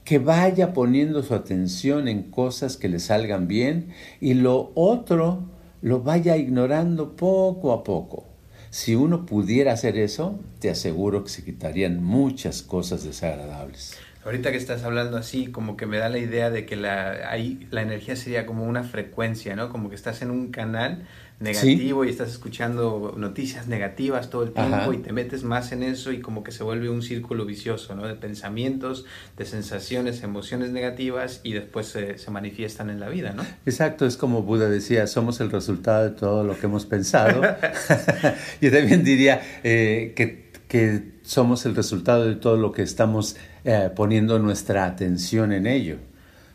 que 0.02 0.18
vaya 0.18 0.72
poniendo 0.72 1.22
su 1.22 1.32
atención 1.32 2.08
en 2.08 2.24
cosas 2.24 2.76
que 2.76 2.88
le 2.88 2.98
salgan 2.98 3.46
bien 3.46 3.90
y 4.20 4.34
lo 4.34 4.72
otro 4.74 5.44
lo 5.80 6.02
vaya 6.02 6.36
ignorando 6.36 7.14
poco 7.14 7.70
a 7.70 7.84
poco. 7.84 8.31
Si 8.72 8.94
uno 8.94 9.26
pudiera 9.26 9.74
hacer 9.74 9.98
eso, 9.98 10.40
te 10.58 10.70
aseguro 10.70 11.24
que 11.24 11.28
se 11.28 11.44
quitarían 11.44 12.02
muchas 12.02 12.62
cosas 12.62 13.04
desagradables. 13.04 13.98
Ahorita 14.24 14.50
que 14.50 14.56
estás 14.56 14.82
hablando 14.82 15.18
así, 15.18 15.48
como 15.48 15.76
que 15.76 15.84
me 15.84 15.98
da 15.98 16.08
la 16.08 16.16
idea 16.16 16.48
de 16.48 16.64
que 16.64 16.76
la, 16.76 17.28
ahí 17.30 17.66
la 17.70 17.82
energía 17.82 18.16
sería 18.16 18.46
como 18.46 18.64
una 18.64 18.82
frecuencia, 18.82 19.54
¿no? 19.56 19.68
Como 19.68 19.90
que 19.90 19.94
estás 19.94 20.22
en 20.22 20.30
un 20.30 20.50
canal 20.52 21.04
negativo 21.42 22.04
y 22.04 22.10
estás 22.10 22.30
escuchando 22.30 23.14
noticias 23.16 23.66
negativas 23.66 24.30
todo 24.30 24.44
el 24.44 24.52
tiempo 24.52 24.92
y 24.92 24.98
te 24.98 25.12
metes 25.12 25.44
más 25.44 25.72
en 25.72 25.82
eso 25.82 26.12
y 26.12 26.20
como 26.20 26.42
que 26.44 26.52
se 26.52 26.62
vuelve 26.62 26.88
un 26.88 27.02
círculo 27.02 27.44
vicioso, 27.44 27.94
¿no? 27.94 28.06
De 28.06 28.14
pensamientos, 28.14 29.04
de 29.36 29.44
sensaciones, 29.44 30.22
emociones 30.22 30.70
negativas 30.70 31.40
y 31.42 31.52
después 31.52 31.88
se, 31.88 32.18
se 32.18 32.30
manifiestan 32.30 32.90
en 32.90 33.00
la 33.00 33.08
vida, 33.08 33.32
¿no? 33.32 33.44
Exacto, 33.66 34.06
es 34.06 34.16
como 34.16 34.42
Buda 34.42 34.68
decía, 34.68 35.06
somos 35.06 35.40
el 35.40 35.50
resultado 35.50 36.04
de 36.04 36.10
todo 36.10 36.44
lo 36.44 36.58
que 36.58 36.66
hemos 36.66 36.86
pensado. 36.86 37.42
Yo 38.60 38.70
también 38.70 39.04
diría 39.04 39.42
eh, 39.64 40.12
que, 40.14 40.52
que 40.68 41.12
somos 41.22 41.66
el 41.66 41.74
resultado 41.74 42.26
de 42.26 42.36
todo 42.36 42.56
lo 42.56 42.72
que 42.72 42.82
estamos 42.82 43.36
eh, 43.64 43.90
poniendo 43.94 44.38
nuestra 44.38 44.86
atención 44.86 45.52
en 45.52 45.66
ello. 45.66 45.96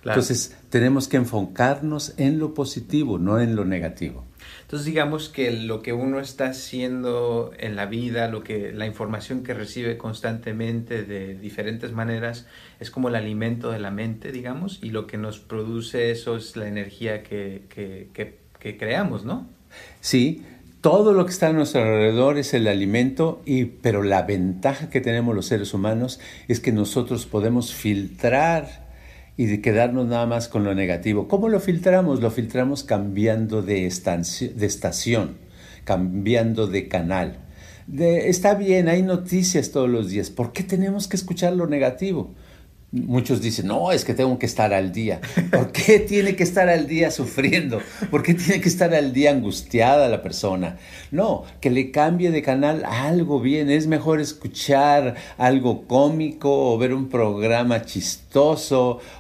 Entonces, 0.04 0.56
tenemos 0.70 1.08
que 1.08 1.18
enfocarnos 1.18 2.14
en 2.18 2.40
lo 2.40 2.54
positivo, 2.54 3.20
no 3.20 3.42
en 3.42 3.56
lo 3.56 3.66
negativo. 3.66 4.24
Entonces, 4.68 4.86
digamos 4.86 5.30
que 5.30 5.50
lo 5.50 5.82
que 5.82 5.94
uno 5.94 6.20
está 6.20 6.48
haciendo 6.48 7.52
en 7.58 7.78
la 7.78 7.86
vida, 7.86 8.28
lo 8.28 8.44
que 8.44 8.74
la 8.74 8.86
información 8.86 9.42
que 9.42 9.54
recibe 9.54 9.98
constantemente 9.98 11.04
de 11.04 11.36
diferentes 11.36 11.94
maneras 11.94 12.48
es 12.82 12.92
como 12.92 13.08
el 13.08 13.16
alimento 13.16 13.72
de 13.72 13.80
la 13.80 13.92
mente, 13.92 14.34
digamos, 14.34 14.80
y 14.84 14.90
lo 14.90 15.08
que 15.08 15.18
nos 15.18 15.40
produce 15.40 16.12
eso 16.12 16.36
es 16.36 16.58
la 16.58 16.68
energía 16.68 17.24
que, 17.24 17.64
que, 17.70 18.10
que, 18.12 18.40
que 18.60 18.76
creamos, 18.76 19.24
¿no? 19.24 19.48
Sí, 20.02 20.44
todo 20.82 21.14
lo 21.14 21.24
que 21.24 21.32
está 21.32 21.48
a 21.48 21.54
nuestro 21.54 21.84
alrededor 21.84 22.38
es 22.38 22.54
el 22.54 22.68
alimento, 22.68 23.42
y, 23.46 23.64
pero 23.64 24.04
la 24.04 24.24
ventaja 24.24 24.90
que 24.90 25.00
tenemos 25.00 25.34
los 25.34 25.46
seres 25.46 25.74
humanos 25.74 26.20
es 26.50 26.60
que 26.60 26.74
nosotros 26.74 27.26
podemos 27.26 27.74
filtrar 27.74 28.87
y 29.38 29.46
de 29.46 29.62
quedarnos 29.62 30.08
nada 30.08 30.26
más 30.26 30.50
con 30.50 30.64
lo 30.64 30.74
negativo. 30.74 31.28
¿Cómo 31.28 31.48
lo 31.48 31.60
filtramos? 31.60 32.22
Lo 32.22 32.32
filtramos 32.32 32.84
cambiando 32.84 33.62
de, 33.62 33.86
estación, 33.86 35.38
cambiando 35.84 36.66
de 36.66 36.88
canal. 36.88 37.38
está 37.96 38.56
bien, 38.56 38.90
hay 38.90 39.04
noticias 39.04 39.72
todos 39.72 39.90
los 39.90 40.10
días. 40.10 40.32
¿Por 40.32 40.52
qué 40.54 40.64
tenemos 40.64 41.08
que 41.08 41.16
escuchar 41.16 41.54
lo 41.54 41.68
negativo? 41.68 42.34
Muchos 42.90 43.42
dicen, 43.42 43.68
no, 43.68 43.92
es 43.92 44.06
que 44.06 44.14
tengo 44.14 44.40
que 44.40 44.46
estar 44.46 44.74
al 44.74 44.94
día. 44.94 45.20
¿Por 45.52 45.72
qué 45.74 46.00
tiene 46.00 46.36
que 46.36 46.44
estar 46.44 46.70
al 46.70 46.88
día 46.88 47.12
sufriendo? 47.12 47.80
¿Por 48.10 48.24
qué 48.24 48.34
tiene 48.34 48.62
que 48.62 48.70
estar 48.70 48.94
al 48.96 49.12
día 49.12 49.32
angustiada 49.32 50.08
la 50.08 50.24
persona? 50.24 50.78
No, 51.12 51.44
que 51.60 51.70
le 51.70 51.92
cambie 51.92 52.32
de 52.32 52.42
canal 52.42 52.86
algo 52.86 53.42
bien. 53.42 53.70
Es 53.70 53.88
mejor 53.88 54.22
escuchar 54.22 55.16
algo 55.38 55.86
cómico 55.86 56.74
o 56.74 56.78
ver 56.78 56.94
un 56.94 57.10
programa 57.10 57.84
chistoso 57.84 58.27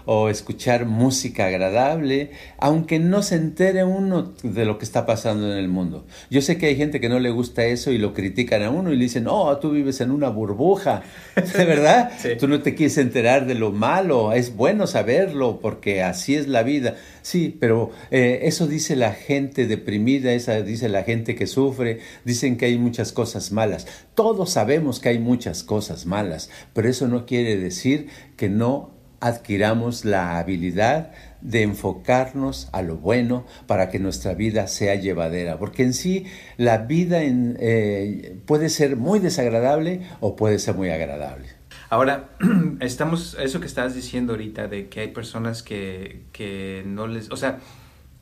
o 0.06 0.30
escuchar 0.30 0.86
música 0.86 1.48
agradable, 1.48 2.32
aunque 2.60 3.00
no 3.00 3.24
se 3.24 3.36
entere 3.36 3.84
uno 3.84 4.34
de 4.44 4.66
lo 4.66 4.78
que 4.78 4.86
está 4.86 5.06
pasando 5.06 5.52
en 5.52 5.58
el 5.58 5.68
mundo. 5.68 6.06
Yo 6.30 6.42
sé 6.42 6.58
que 6.58 6.68
hay 6.68 6.76
gente 6.76 7.00
que 7.00 7.10
no 7.10 7.20
le 7.20 7.32
gusta 7.32 7.66
eso 7.66 7.92
y 7.92 7.98
lo 7.98 8.14
critican 8.14 8.62
a 8.64 8.70
uno 8.70 8.92
y 8.92 8.96
le 8.96 9.04
dicen, 9.04 9.24
no, 9.24 9.58
tú 9.58 9.72
vives 9.72 10.02
en 10.02 10.12
una 10.12 10.30
burbuja. 10.30 11.04
¿De 11.36 11.66
verdad? 11.66 12.12
Tú 12.40 12.48
no 12.48 12.62
te 12.62 12.76
quieres 12.76 12.98
enterar 12.98 13.48
de 13.48 13.56
lo 13.56 13.72
malo, 13.72 14.34
es 14.34 14.56
bueno 14.56 14.88
saberlo 14.88 15.60
porque 15.60 16.04
así 16.04 16.36
es 16.36 16.48
la 16.48 16.64
vida. 16.64 16.96
Sí, 17.22 17.56
pero 17.60 17.92
eh, 18.12 18.42
eso 18.44 18.68
dice 18.68 18.96
la 18.96 19.14
gente 19.14 19.68
deprimida, 19.68 20.32
esa 20.34 20.62
dice 20.62 20.90
la 20.90 21.04
gente 21.04 21.36
que 21.36 21.48
sufre, 21.48 22.00
dicen 22.24 22.58
que 22.58 22.66
hay 22.66 22.78
muchas 22.78 23.12
cosas 23.12 23.52
malas. 23.52 23.88
Todos 24.16 24.52
sabemos 24.52 25.00
que 25.00 25.10
hay 25.10 25.20
muchas 25.20 25.64
cosas 25.64 26.06
malas, 26.06 26.50
pero 26.74 26.90
eso 26.90 27.08
no 27.08 27.26
quiere 27.26 27.58
decir 27.58 28.08
que 28.36 28.50
no 28.50 28.98
adquiramos 29.20 30.06
la 30.06 30.38
habilidad 30.38 31.12
de 31.42 31.64
enfocarnos 31.64 32.70
a 32.72 32.82
lo 32.82 32.98
bueno 32.98 33.46
para 33.68 33.90
que 33.90 34.00
nuestra 34.00 34.34
vida 34.34 34.68
sea 34.68 34.96
llevadera, 34.96 35.58
porque 35.58 35.84
en 35.84 35.94
sí 35.94 36.26
la 36.58 36.80
vida 36.80 37.20
eh, 37.22 38.40
puede 38.46 38.70
ser 38.70 38.96
muy 38.98 39.20
desagradable 39.20 40.02
o 40.20 40.36
puede 40.36 40.60
ser 40.60 40.76
muy 40.76 40.90
agradable. 40.90 41.48
Ahora, 41.90 42.30
estamos, 42.80 43.38
eso 43.40 43.60
que 43.60 43.66
estabas 43.66 43.96
diciendo 43.96 44.34
ahorita, 44.34 44.68
de 44.68 44.90
que 44.90 45.02
hay 45.02 45.08
personas 45.10 45.64
que, 45.64 46.24
que 46.32 46.84
no 46.86 47.08
les, 47.08 47.32
o 47.32 47.38
sea, 47.38 47.60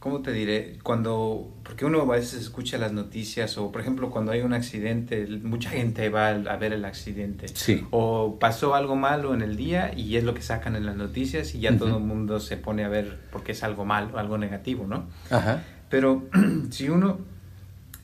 ¿cómo 0.06 0.22
te 0.22 0.32
diré? 0.32 0.78
Cuando, 0.84 1.52
porque 1.64 1.84
uno 1.84 2.00
a 2.00 2.06
veces 2.06 2.40
escucha 2.40 2.78
las 2.78 2.94
noticias 2.94 3.58
o, 3.58 3.72
por 3.72 3.82
ejemplo, 3.82 4.12
cuando 4.12 4.34
hay 4.34 4.42
un 4.42 4.54
accidente, 4.54 5.26
mucha 5.42 5.72
gente 5.72 6.10
va 6.10 6.30
a 6.30 6.58
ver 6.58 6.74
el 6.74 6.86
accidente. 6.86 7.48
Sí. 7.48 7.84
O 7.90 8.38
pasó 8.40 8.76
algo 8.76 8.96
malo 8.96 9.34
en 9.34 9.42
el 9.42 9.58
día 9.58 9.92
y 9.98 10.16
es 10.18 10.24
lo 10.24 10.36
que 10.36 10.44
sacan 10.44 10.76
en 10.76 10.86
las 10.86 10.96
noticias 10.96 11.56
y 11.56 11.60
ya 11.60 11.76
todo 11.76 11.98
el 11.98 12.04
mundo 12.04 12.40
se 12.40 12.56
pone 12.56 12.84
a 12.84 12.88
ver 12.88 13.18
porque 13.32 13.54
es 13.54 13.64
algo 13.64 13.84
malo, 13.84 14.20
algo 14.20 14.38
negativo, 14.38 14.86
¿no? 14.86 15.08
Ajá. 15.32 15.64
Pero 15.90 16.26
si 16.70 16.88
uno, 16.90 17.18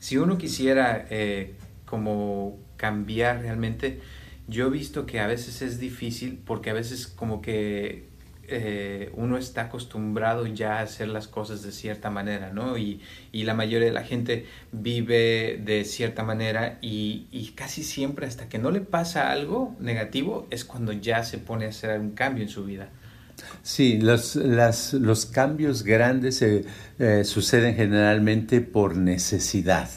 si 0.00 0.18
uno 0.18 0.38
quisiera 0.38 1.06
eh, 1.08 1.54
como 1.84 2.58
cambiar 2.76 3.42
realmente, 3.42 4.00
yo 4.48 4.66
he 4.66 4.70
visto 4.70 5.06
que 5.06 5.20
a 5.20 5.28
veces 5.28 5.62
es 5.62 5.78
difícil 5.78 6.42
porque 6.44 6.70
a 6.70 6.72
veces 6.72 7.06
como 7.06 7.40
que 7.40 8.08
eh, 8.52 9.10
uno 9.14 9.38
está 9.38 9.62
acostumbrado 9.62 10.46
ya 10.46 10.78
a 10.78 10.82
hacer 10.82 11.08
las 11.08 11.28
cosas 11.28 11.62
de 11.62 11.72
cierta 11.72 12.10
manera, 12.10 12.52
¿no? 12.52 12.76
Y, 12.78 13.00
la 13.32 13.54
mayoría 13.54 13.88
de 13.88 13.92
la 13.92 14.04
gente 14.04 14.46
vive 14.70 15.60
de 15.64 15.84
cierta 15.84 16.22
manera 16.22 16.78
y, 16.80 17.26
y, 17.32 17.52
casi 17.56 17.82
siempre 17.82 18.26
hasta 18.26 18.48
que 18.48 18.58
no 18.58 18.70
le 18.70 18.80
pasa 18.80 19.32
algo 19.32 19.74
negativo 19.80 20.46
es 20.50 20.64
cuando 20.64 20.92
ya 20.92 21.24
se 21.24 21.38
pone 21.38 21.66
a 21.66 21.70
hacer 21.70 21.98
un 21.98 22.12
cambio 22.12 22.44
en 22.44 22.48
su 22.48 22.64
vida. 22.64 22.88
Sí, 23.62 23.98
los, 23.98 24.36
las, 24.36 24.92
los 24.94 25.26
cambios 25.26 25.82
grandes 25.82 26.42
eh, 26.42 26.64
suceden 27.24 27.74
generalmente 27.74 28.60
por 28.60 28.96
necesidad. 28.96 29.88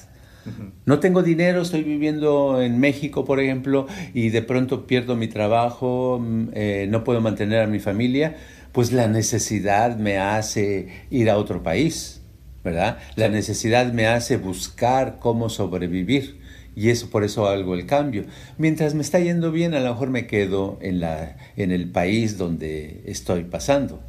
No 0.85 0.99
tengo 0.99 1.23
dinero, 1.23 1.61
estoy 1.61 1.83
viviendo 1.83 2.61
en 2.61 2.79
México, 2.79 3.25
por 3.25 3.39
ejemplo, 3.39 3.87
y 4.13 4.29
de 4.29 4.41
pronto 4.41 4.85
pierdo 4.85 5.15
mi 5.15 5.27
trabajo, 5.27 6.19
mm, 6.21 6.49
eh, 6.53 6.87
no 6.89 7.03
puedo 7.03 7.21
mantener 7.21 7.61
a 7.61 7.67
mi 7.67 7.79
familia, 7.79 8.35
pues 8.71 8.91
la 8.91 9.07
necesidad 9.07 9.97
me 9.97 10.17
hace 10.17 10.87
ir 11.09 11.29
a 11.29 11.37
otro 11.37 11.63
país, 11.63 12.21
¿verdad? 12.63 12.97
La 13.15 13.29
necesidad 13.29 13.91
me 13.93 14.07
hace 14.07 14.37
buscar 14.37 15.17
cómo 15.19 15.49
sobrevivir 15.49 16.39
y 16.75 16.89
eso 16.89 17.09
por 17.09 17.23
eso 17.23 17.47
hago 17.47 17.73
el 17.73 17.85
cambio. 17.85 18.25
Mientras 18.57 18.93
me 18.93 19.01
está 19.01 19.19
yendo 19.19 19.51
bien, 19.51 19.73
a 19.73 19.79
lo 19.79 19.91
mejor 19.91 20.09
me 20.09 20.27
quedo 20.27 20.77
en, 20.81 20.99
la, 20.99 21.37
en 21.55 21.71
el 21.71 21.89
país 21.89 22.37
donde 22.37 23.01
estoy 23.05 23.45
pasando. 23.45 24.01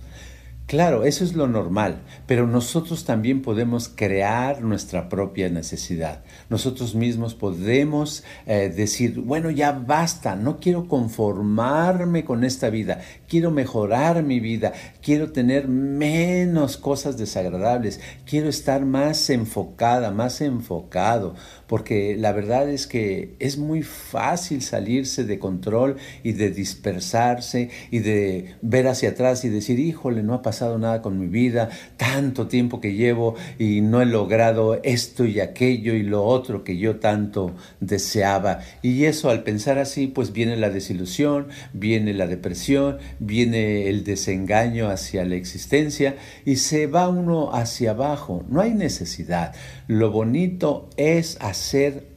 Claro, 0.67 1.05
eso 1.05 1.23
es 1.23 1.35
lo 1.35 1.47
normal, 1.47 2.03
pero 2.27 2.49
nosotros 2.49 3.05
también 3.05 3.41
podemos 3.41 3.89
crear 3.89 4.63
nuestra 4.63 5.09
propia 5.09 5.49
necesidad. 5.49 6.25
Nosotros 6.51 6.97
mismos 6.97 7.37
podemos 7.37 8.25
eh, 8.47 8.69
decir, 8.75 9.21
bueno, 9.21 9.53
ya 9.53 9.71
basta, 9.71 10.35
no 10.35 10.59
quiero 10.59 10.89
conformarme 10.89 12.25
con 12.25 12.43
esta 12.43 12.69
vida, 12.69 13.01
quiero 13.29 13.53
mejorar 13.53 14.25
mi 14.25 14.41
vida, 14.41 14.73
quiero 15.01 15.31
tener 15.31 15.69
menos 15.69 16.79
cosas 16.79 17.17
desagradables, 17.17 18.01
quiero 18.29 18.49
estar 18.49 18.85
más 18.85 19.31
enfocada, 19.31 20.11
más 20.11 20.41
enfocado, 20.41 21.37
porque 21.67 22.17
la 22.17 22.33
verdad 22.33 22.69
es 22.71 22.87
que 22.87 23.35
es 23.39 23.59
muy 23.59 23.83
fácil 23.83 24.63
salirse 24.63 25.25
de 25.25 25.39
control 25.39 25.97
y 26.23 26.33
de 26.33 26.51
dispersarse 26.51 27.71
y 27.91 27.99
de 28.01 28.55
ver 28.63 28.87
hacia 28.87 29.11
atrás 29.11 29.45
y 29.45 29.49
decir, 29.49 29.79
híjole, 29.81 30.23
no 30.23 30.35
ha 30.35 30.43
pasado 30.43 30.79
nada 30.79 31.03
con 31.03 31.19
mi 31.19 31.27
vida, 31.27 31.71
tanto 31.97 32.47
tiempo 32.47 32.81
que 32.81 32.95
llevo 32.95 33.35
y 33.59 33.81
no 33.81 34.01
he 34.01 34.07
logrado 34.07 34.81
esto 34.85 35.25
y 35.25 35.41
aquello 35.41 35.95
y 35.95 36.03
lo 36.03 36.25
otro 36.25 36.63
que 36.63 36.79
yo 36.79 36.97
tanto 36.97 37.55
deseaba. 37.81 38.61
Y 38.83 39.05
eso 39.05 39.31
al 39.31 39.43
pensar 39.43 39.79
así, 39.79 40.07
pues 40.07 40.33
viene 40.33 40.57
la 40.57 40.71
desilusión, 40.71 41.49
viene 41.73 42.15
la 42.15 42.27
depresión, 42.27 42.99
viene 43.19 43.89
el 43.89 44.05
desengaño 44.05 44.89
hacia 44.89 45.25
la 45.25 45.35
existencia 45.35 46.17
y 46.45 46.57
se 46.57 46.87
va 46.87 47.09
uno 47.09 47.53
hacia 47.53 47.91
abajo. 47.91 48.45
No 48.49 48.61
hay 48.61 48.75
necesidad. 48.75 49.55
Lo 49.89 50.11
bonito 50.11 50.91
es 50.97 51.39
hacer 51.41 51.56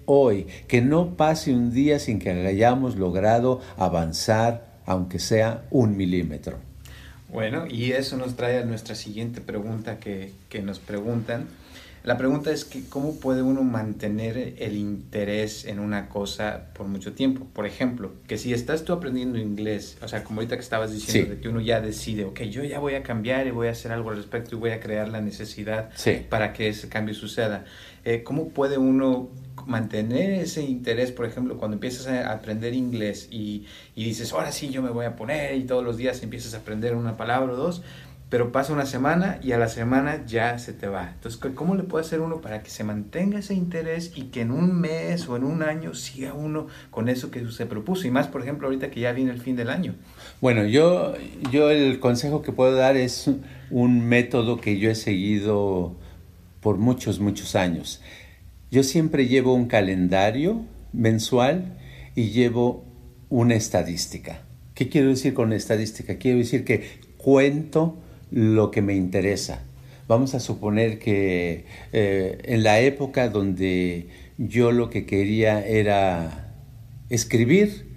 hoy, 0.06 0.48
que 0.68 0.82
no 0.82 1.16
pase 1.16 1.54
un 1.54 1.72
día 1.72 2.00
sin 2.00 2.20
que 2.20 2.32
hayamos 2.32 2.96
logrado 2.96 3.62
avanzar, 3.78 4.80
aunque 4.86 5.20
sea 5.20 5.66
un 5.72 5.98
milímetro. 5.98 6.58
Bueno, 7.32 7.66
y 7.70 7.92
eso 7.92 8.18
nos 8.18 8.36
trae 8.36 8.58
a 8.58 8.66
nuestra 8.66 8.96
siguiente 8.96 9.40
pregunta 9.40 10.00
que, 10.00 10.32
que 10.50 10.62
nos 10.62 10.80
preguntan. 10.80 11.48
La 12.10 12.18
pregunta 12.18 12.52
es 12.52 12.66
que 12.66 12.86
cómo 12.90 13.20
puede 13.20 13.44
uno 13.44 13.62
mantener 13.62 14.56
el 14.58 14.76
interés 14.78 15.66
en 15.66 15.78
una 15.78 16.10
cosa 16.10 16.70
por 16.74 16.88
mucho 16.88 17.14
tiempo. 17.14 17.46
Por 17.54 17.68
ejemplo, 17.68 18.14
que 18.28 18.40
si 18.40 18.52
estás 18.52 18.84
tú 18.84 18.94
aprendiendo 18.94 19.38
inglés, 19.38 19.96
o 20.02 20.08
sea, 20.08 20.24
como 20.24 20.40
ahorita 20.40 20.56
que 20.56 20.64
estabas 20.64 20.92
diciendo, 20.92 21.36
de 21.36 21.40
que 21.40 21.50
uno 21.50 21.62
ya 21.62 21.82
decide, 21.82 22.26
ok, 22.26 22.42
yo 22.46 22.64
ya 22.64 22.80
voy 22.80 22.96
a 22.96 23.04
cambiar 23.04 23.46
y 23.46 23.52
voy 23.52 23.68
a 23.68 23.72
hacer 23.74 23.92
algo 23.92 24.10
al 24.10 24.18
respecto 24.18 24.56
y 24.56 24.58
voy 24.58 24.72
a 24.72 24.80
crear 24.80 25.08
la 25.10 25.22
necesidad 25.22 25.92
para 26.30 26.52
que 26.52 26.70
ese 26.70 26.90
cambio 26.90 27.14
suceda. 27.14 27.66
Eh, 28.04 28.24
¿Cómo 28.24 28.50
puede 28.50 28.80
uno 28.80 29.30
mantener 29.68 30.32
ese 30.32 30.64
interés, 30.64 31.12
por 31.12 31.28
ejemplo, 31.28 31.58
cuando 31.60 31.76
empiezas 31.76 32.08
a 32.08 32.32
aprender 32.32 32.74
inglés 32.74 33.28
y, 33.30 33.68
y, 33.94 34.04
dices, 34.06 34.34
ahora 34.34 34.52
sí, 34.52 34.70
yo 34.70 34.82
me 34.82 34.90
voy 34.90 35.06
a 35.06 35.16
poner 35.16 35.54
y 35.58 35.66
todos 35.66 35.84
los 35.84 35.98
días 35.98 36.24
empiezas 36.24 36.56
a 36.56 36.58
aprender 36.58 36.96
una 36.96 37.18
palabra 37.18 37.54
o 37.54 37.56
dos, 37.56 37.84
pero 38.30 38.52
pasa 38.52 38.74
una 38.74 38.86
semana 38.86 39.40
y 39.42 39.54
a 39.54 39.58
la 39.58 39.68
semana 39.68 40.24
ya 40.28 40.60
se 40.60 40.72
te 40.72 40.88
va. 40.88 41.12
Entonces, 41.16 41.42
¿cómo 41.56 41.74
le 41.74 41.84
puede 41.84 42.06
hacer 42.06 42.22
uno 42.22 42.42
para 42.42 42.62
que 42.62 42.70
se 42.70 42.84
mantenga 42.84 43.40
ese 43.40 43.56
interés 43.56 44.12
y 44.16 44.26
que 44.26 44.42
en 44.42 44.52
un 44.52 44.80
mes 44.80 45.28
o 45.28 45.36
en 45.36 45.44
un 45.44 45.64
año 45.64 45.96
siga 45.96 46.34
uno 46.34 46.68
con 46.92 47.10
eso 47.10 47.32
que 47.32 47.50
se 47.50 47.66
propuso? 47.66 48.08
Y 48.08 48.12
más, 48.12 48.28
por 48.28 48.44
ejemplo, 48.44 48.68
ahorita 48.68 48.92
que 48.92 49.00
ya 49.00 49.14
viene 49.14 49.32
el 49.32 49.42
fin 49.42 49.56
del 49.56 49.72
año. 49.72 49.96
Bueno, 50.42 50.64
yo, 50.66 51.16
yo 51.52 51.72
el 51.72 52.00
consejo 52.00 52.44
que 52.44 52.52
puedo 52.52 52.76
dar 52.76 52.98
es 52.98 53.32
un 53.72 54.08
método 54.08 54.62
que 54.62 54.78
yo 54.78 54.92
he 54.92 54.96
seguido 54.96 55.96
por 56.62 56.78
muchos, 56.78 57.20
muchos 57.20 57.56
años. 57.56 58.00
Yo 58.70 58.84
siempre 58.84 59.28
llevo 59.28 59.56
un 59.56 59.66
calendario 59.66 60.66
mensual 60.94 61.78
y 62.14 62.30
llevo 62.30 62.86
una 63.30 63.56
estadística. 63.56 64.44
¿Qué 64.76 64.88
quiero 64.88 65.10
decir 65.10 65.34
con 65.34 65.52
estadística? 65.52 66.18
Quiero 66.18 66.38
decir 66.38 66.64
que 66.64 67.00
cuento 67.18 67.98
lo 68.32 68.72
que 68.72 68.82
me 68.82 68.96
interesa. 68.96 69.64
Vamos 70.08 70.34
a 70.34 70.40
suponer 70.40 70.98
que 70.98 71.66
eh, 71.94 72.40
en 72.44 72.64
la 72.64 72.80
época 72.80 73.30
donde 73.30 74.08
yo 74.38 74.72
lo 74.72 74.90
que 74.90 75.06
quería 75.06 75.66
era 75.66 76.54
escribir, 77.10 77.90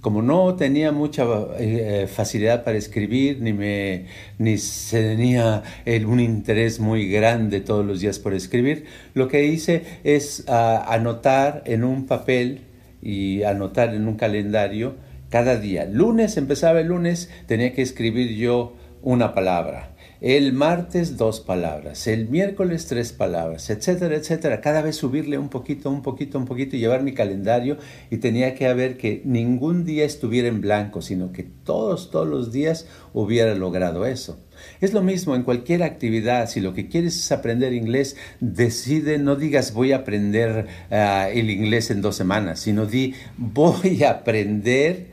como 0.00 0.22
no 0.22 0.56
tenía 0.56 0.90
mucha 0.90 1.24
eh, 1.58 2.08
facilidad 2.12 2.64
para 2.64 2.76
escribir, 2.76 3.40
ni, 3.40 3.52
me, 3.52 4.06
ni 4.38 4.56
tenía 4.90 5.62
un 6.04 6.18
interés 6.18 6.80
muy 6.80 7.08
grande 7.08 7.60
todos 7.60 7.86
los 7.86 8.00
días 8.00 8.18
por 8.18 8.34
escribir, 8.34 8.86
lo 9.14 9.28
que 9.28 9.46
hice 9.46 9.84
es 10.02 10.44
ah, 10.48 10.84
anotar 10.88 11.62
en 11.66 11.84
un 11.84 12.06
papel 12.06 12.62
y 13.00 13.44
anotar 13.44 13.94
en 13.94 14.08
un 14.08 14.16
calendario 14.16 14.96
cada 15.28 15.56
día. 15.56 15.84
Lunes, 15.84 16.36
empezaba 16.36 16.80
el 16.80 16.88
lunes, 16.88 17.30
tenía 17.46 17.72
que 17.72 17.82
escribir 17.82 18.36
yo 18.36 18.74
una 19.02 19.34
palabra. 19.34 19.88
El 20.20 20.52
martes 20.52 21.16
dos 21.16 21.40
palabras, 21.40 22.06
el 22.06 22.28
miércoles 22.28 22.86
tres 22.86 23.12
palabras, 23.12 23.68
etcétera, 23.70 24.14
etcétera. 24.14 24.60
Cada 24.60 24.80
vez 24.80 24.94
subirle 24.94 25.36
un 25.36 25.48
poquito, 25.48 25.90
un 25.90 26.02
poquito, 26.02 26.38
un 26.38 26.44
poquito 26.44 26.76
y 26.76 26.78
llevar 26.78 27.02
mi 27.02 27.12
calendario 27.12 27.76
y 28.08 28.18
tenía 28.18 28.54
que 28.54 28.68
haber 28.68 28.96
que 28.96 29.22
ningún 29.24 29.84
día 29.84 30.04
estuviera 30.04 30.46
en 30.46 30.60
blanco, 30.60 31.02
sino 31.02 31.32
que 31.32 31.42
todos, 31.42 32.12
todos 32.12 32.28
los 32.28 32.52
días 32.52 32.86
hubiera 33.12 33.56
logrado 33.56 34.06
eso. 34.06 34.38
Es 34.80 34.92
lo 34.92 35.02
mismo 35.02 35.34
en 35.34 35.42
cualquier 35.42 35.82
actividad. 35.82 36.48
Si 36.48 36.60
lo 36.60 36.72
que 36.72 36.86
quieres 36.86 37.16
es 37.16 37.32
aprender 37.32 37.72
inglés, 37.72 38.16
decide, 38.38 39.18
no 39.18 39.34
digas 39.34 39.74
voy 39.74 39.90
a 39.90 39.96
aprender 39.96 40.68
ah, 40.92 41.28
el 41.32 41.50
inglés 41.50 41.90
en 41.90 42.00
dos 42.00 42.14
semanas, 42.14 42.60
sino 42.60 42.86
di 42.86 43.14
voy 43.36 44.04
a 44.04 44.10
aprender 44.10 45.08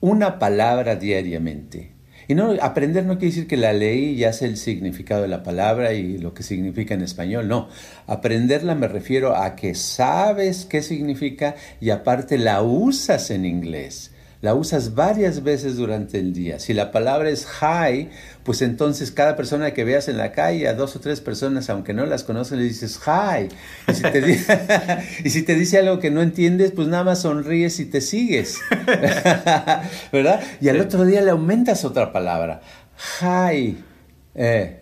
una 0.00 0.38
palabra 0.38 0.96
diariamente 0.96 1.97
y 2.28 2.34
no, 2.34 2.54
aprender 2.60 3.06
no 3.06 3.14
quiere 3.18 3.34
decir 3.34 3.48
que 3.48 3.56
la 3.56 3.72
ley 3.72 4.14
ya 4.14 4.34
sé 4.34 4.44
el 4.44 4.58
significado 4.58 5.22
de 5.22 5.28
la 5.28 5.42
palabra 5.42 5.94
y 5.94 6.18
lo 6.18 6.34
que 6.34 6.42
significa 6.42 6.92
en 6.92 7.00
español, 7.00 7.48
no. 7.48 7.68
Aprenderla 8.06 8.74
me 8.74 8.86
refiero 8.86 9.34
a 9.34 9.56
que 9.56 9.74
sabes 9.74 10.66
qué 10.66 10.82
significa 10.82 11.56
y 11.80 11.88
aparte 11.88 12.36
la 12.36 12.62
usas 12.62 13.30
en 13.30 13.46
inglés 13.46 14.12
la 14.40 14.54
usas 14.54 14.94
varias 14.94 15.42
veces 15.42 15.76
durante 15.76 16.18
el 16.18 16.32
día. 16.32 16.58
Si 16.58 16.72
la 16.72 16.92
palabra 16.92 17.28
es 17.28 17.46
hi, 17.60 18.08
pues 18.48 18.62
entonces 18.62 19.10
cada 19.10 19.36
persona 19.36 19.74
que 19.74 19.84
veas 19.84 20.08
en 20.08 20.16
la 20.16 20.32
calle, 20.32 20.68
a 20.68 20.72
dos 20.72 20.96
o 20.96 21.00
tres 21.00 21.20
personas, 21.20 21.68
aunque 21.68 21.92
no 21.92 22.06
las 22.06 22.24
conoces, 22.24 22.56
le 22.56 22.64
dices 22.64 22.98
hi. 23.06 23.48
Y 23.86 23.94
si 23.94 24.02
te, 24.04 24.40
y 25.24 25.28
si 25.28 25.42
te 25.42 25.54
dice 25.54 25.76
algo 25.76 25.98
que 25.98 26.10
no 26.10 26.22
entiendes, 26.22 26.72
pues 26.72 26.88
nada 26.88 27.04
más 27.04 27.20
sonríes 27.20 27.78
y 27.78 27.84
te 27.84 28.00
sigues. 28.00 28.58
¿Verdad? 30.12 30.40
Y 30.62 30.70
al 30.70 30.80
otro 30.80 31.04
día 31.04 31.20
le 31.20 31.30
aumentas 31.30 31.84
otra 31.84 32.10
palabra. 32.10 32.62
Hi. 33.20 33.76
Eh, 34.34 34.80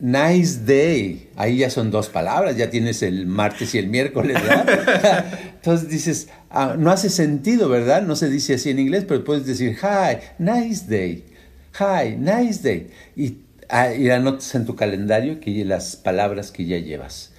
Nice 0.00 0.64
day. 0.66 1.30
Ahí 1.36 1.58
ya 1.58 1.70
son 1.70 1.92
dos 1.92 2.08
palabras, 2.08 2.56
ya 2.56 2.68
tienes 2.68 3.00
el 3.04 3.26
martes 3.26 3.76
y 3.76 3.78
el 3.78 3.86
miércoles, 3.86 4.42
¿verdad? 4.42 5.24
Entonces 5.54 5.88
dices, 5.88 6.28
ah, 6.50 6.74
no 6.76 6.90
hace 6.90 7.10
sentido, 7.10 7.68
¿verdad? 7.68 8.02
No 8.02 8.16
se 8.16 8.28
dice 8.28 8.54
así 8.54 8.70
en 8.70 8.80
inglés, 8.80 9.04
pero 9.06 9.22
puedes 9.22 9.46
decir, 9.46 9.78
hi, 9.80 10.18
nice 10.40 10.86
day. 10.88 11.33
Hi, 11.78 12.16
nice 12.16 12.62
day. 12.62 12.90
Y, 13.16 13.38
ah, 13.68 13.92
y 13.92 14.08
anotas 14.10 14.54
en 14.54 14.64
tu 14.64 14.76
calendario 14.76 15.40
que 15.40 15.64
las 15.64 15.96
palabras 15.96 16.52
que 16.52 16.66
ya 16.66 16.78
llevas. 16.78 17.32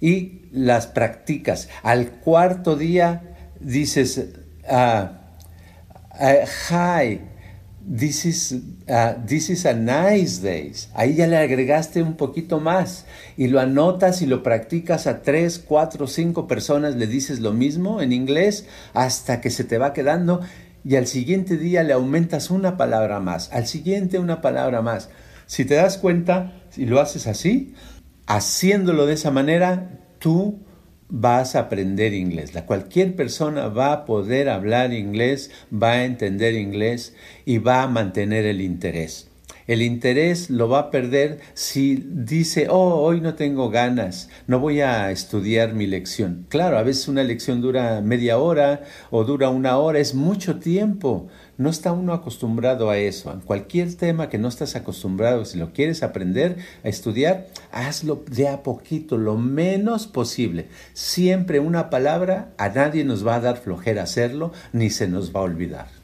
Y 0.00 0.42
las 0.50 0.86
practicas. 0.86 1.68
Al 1.82 2.10
cuarto 2.10 2.76
día 2.76 3.22
dices, 3.60 4.28
ah, 4.68 5.20
hi, 6.70 7.20
This 7.84 8.24
is, 8.26 8.52
uh, 8.88 9.14
this 9.26 9.50
is 9.50 9.66
a 9.66 9.74
nice 9.74 10.40
day. 10.40 10.72
Ahí 10.94 11.16
ya 11.16 11.26
le 11.26 11.36
agregaste 11.36 12.00
un 12.00 12.14
poquito 12.14 12.60
más 12.60 13.06
y 13.36 13.48
lo 13.48 13.58
anotas 13.58 14.22
y 14.22 14.26
lo 14.26 14.44
practicas 14.44 15.08
a 15.08 15.22
tres, 15.22 15.58
cuatro, 15.58 16.06
cinco 16.06 16.46
personas, 16.46 16.94
le 16.94 17.08
dices 17.08 17.40
lo 17.40 17.52
mismo 17.52 18.00
en 18.00 18.12
inglés 18.12 18.66
hasta 18.94 19.40
que 19.40 19.50
se 19.50 19.64
te 19.64 19.78
va 19.78 19.92
quedando 19.92 20.42
y 20.84 20.96
al 20.96 21.06
siguiente 21.06 21.56
día 21.56 21.82
le 21.82 21.92
aumentas 21.92 22.50
una 22.50 22.76
palabra 22.76 23.20
más, 23.20 23.52
al 23.52 23.66
siguiente 23.66 24.18
una 24.18 24.40
palabra 24.40 24.82
más. 24.82 25.10
Si 25.46 25.64
te 25.64 25.74
das 25.74 25.98
cuenta, 25.98 26.62
si 26.70 26.86
lo 26.86 27.00
haces 27.00 27.26
así, 27.26 27.74
haciéndolo 28.26 29.06
de 29.06 29.14
esa 29.14 29.30
manera, 29.30 30.00
tú 30.18 30.60
vas 31.08 31.56
a 31.56 31.60
aprender 31.60 32.14
inglés. 32.14 32.54
La, 32.54 32.64
cualquier 32.64 33.14
persona 33.14 33.68
va 33.68 33.92
a 33.92 34.04
poder 34.06 34.48
hablar 34.48 34.92
inglés, 34.92 35.50
va 35.70 35.92
a 35.92 36.04
entender 36.04 36.54
inglés 36.54 37.14
y 37.44 37.58
va 37.58 37.82
a 37.82 37.88
mantener 37.88 38.46
el 38.46 38.60
interés. 38.60 39.31
El 39.66 39.80
interés 39.80 40.50
lo 40.50 40.68
va 40.68 40.78
a 40.80 40.90
perder 40.90 41.40
si 41.54 42.04
dice, 42.08 42.66
oh, 42.68 43.00
hoy 43.00 43.20
no 43.20 43.34
tengo 43.34 43.70
ganas, 43.70 44.28
no 44.48 44.58
voy 44.58 44.80
a 44.80 45.10
estudiar 45.10 45.72
mi 45.74 45.86
lección. 45.86 46.46
Claro, 46.48 46.78
a 46.78 46.82
veces 46.82 47.06
una 47.06 47.22
lección 47.22 47.60
dura 47.60 48.00
media 48.00 48.38
hora 48.38 48.82
o 49.10 49.24
dura 49.24 49.50
una 49.50 49.78
hora, 49.78 50.00
es 50.00 50.14
mucho 50.14 50.58
tiempo. 50.58 51.28
No 51.58 51.70
está 51.70 51.92
uno 51.92 52.12
acostumbrado 52.12 52.90
a 52.90 52.98
eso. 52.98 53.32
En 53.32 53.40
cualquier 53.40 53.94
tema 53.94 54.28
que 54.28 54.38
no 54.38 54.48
estás 54.48 54.74
acostumbrado, 54.74 55.44
si 55.44 55.58
lo 55.58 55.72
quieres 55.72 56.02
aprender 56.02 56.56
a 56.82 56.88
estudiar, 56.88 57.46
hazlo 57.70 58.24
de 58.28 58.48
a 58.48 58.62
poquito, 58.64 59.16
lo 59.16 59.36
menos 59.36 60.08
posible. 60.08 60.66
Siempre 60.92 61.60
una 61.60 61.88
palabra, 61.88 62.52
a 62.58 62.68
nadie 62.68 63.04
nos 63.04 63.24
va 63.24 63.36
a 63.36 63.40
dar 63.40 63.58
flojera 63.58 64.02
hacerlo, 64.02 64.52
ni 64.72 64.90
se 64.90 65.06
nos 65.06 65.34
va 65.34 65.40
a 65.40 65.44
olvidar. 65.44 66.01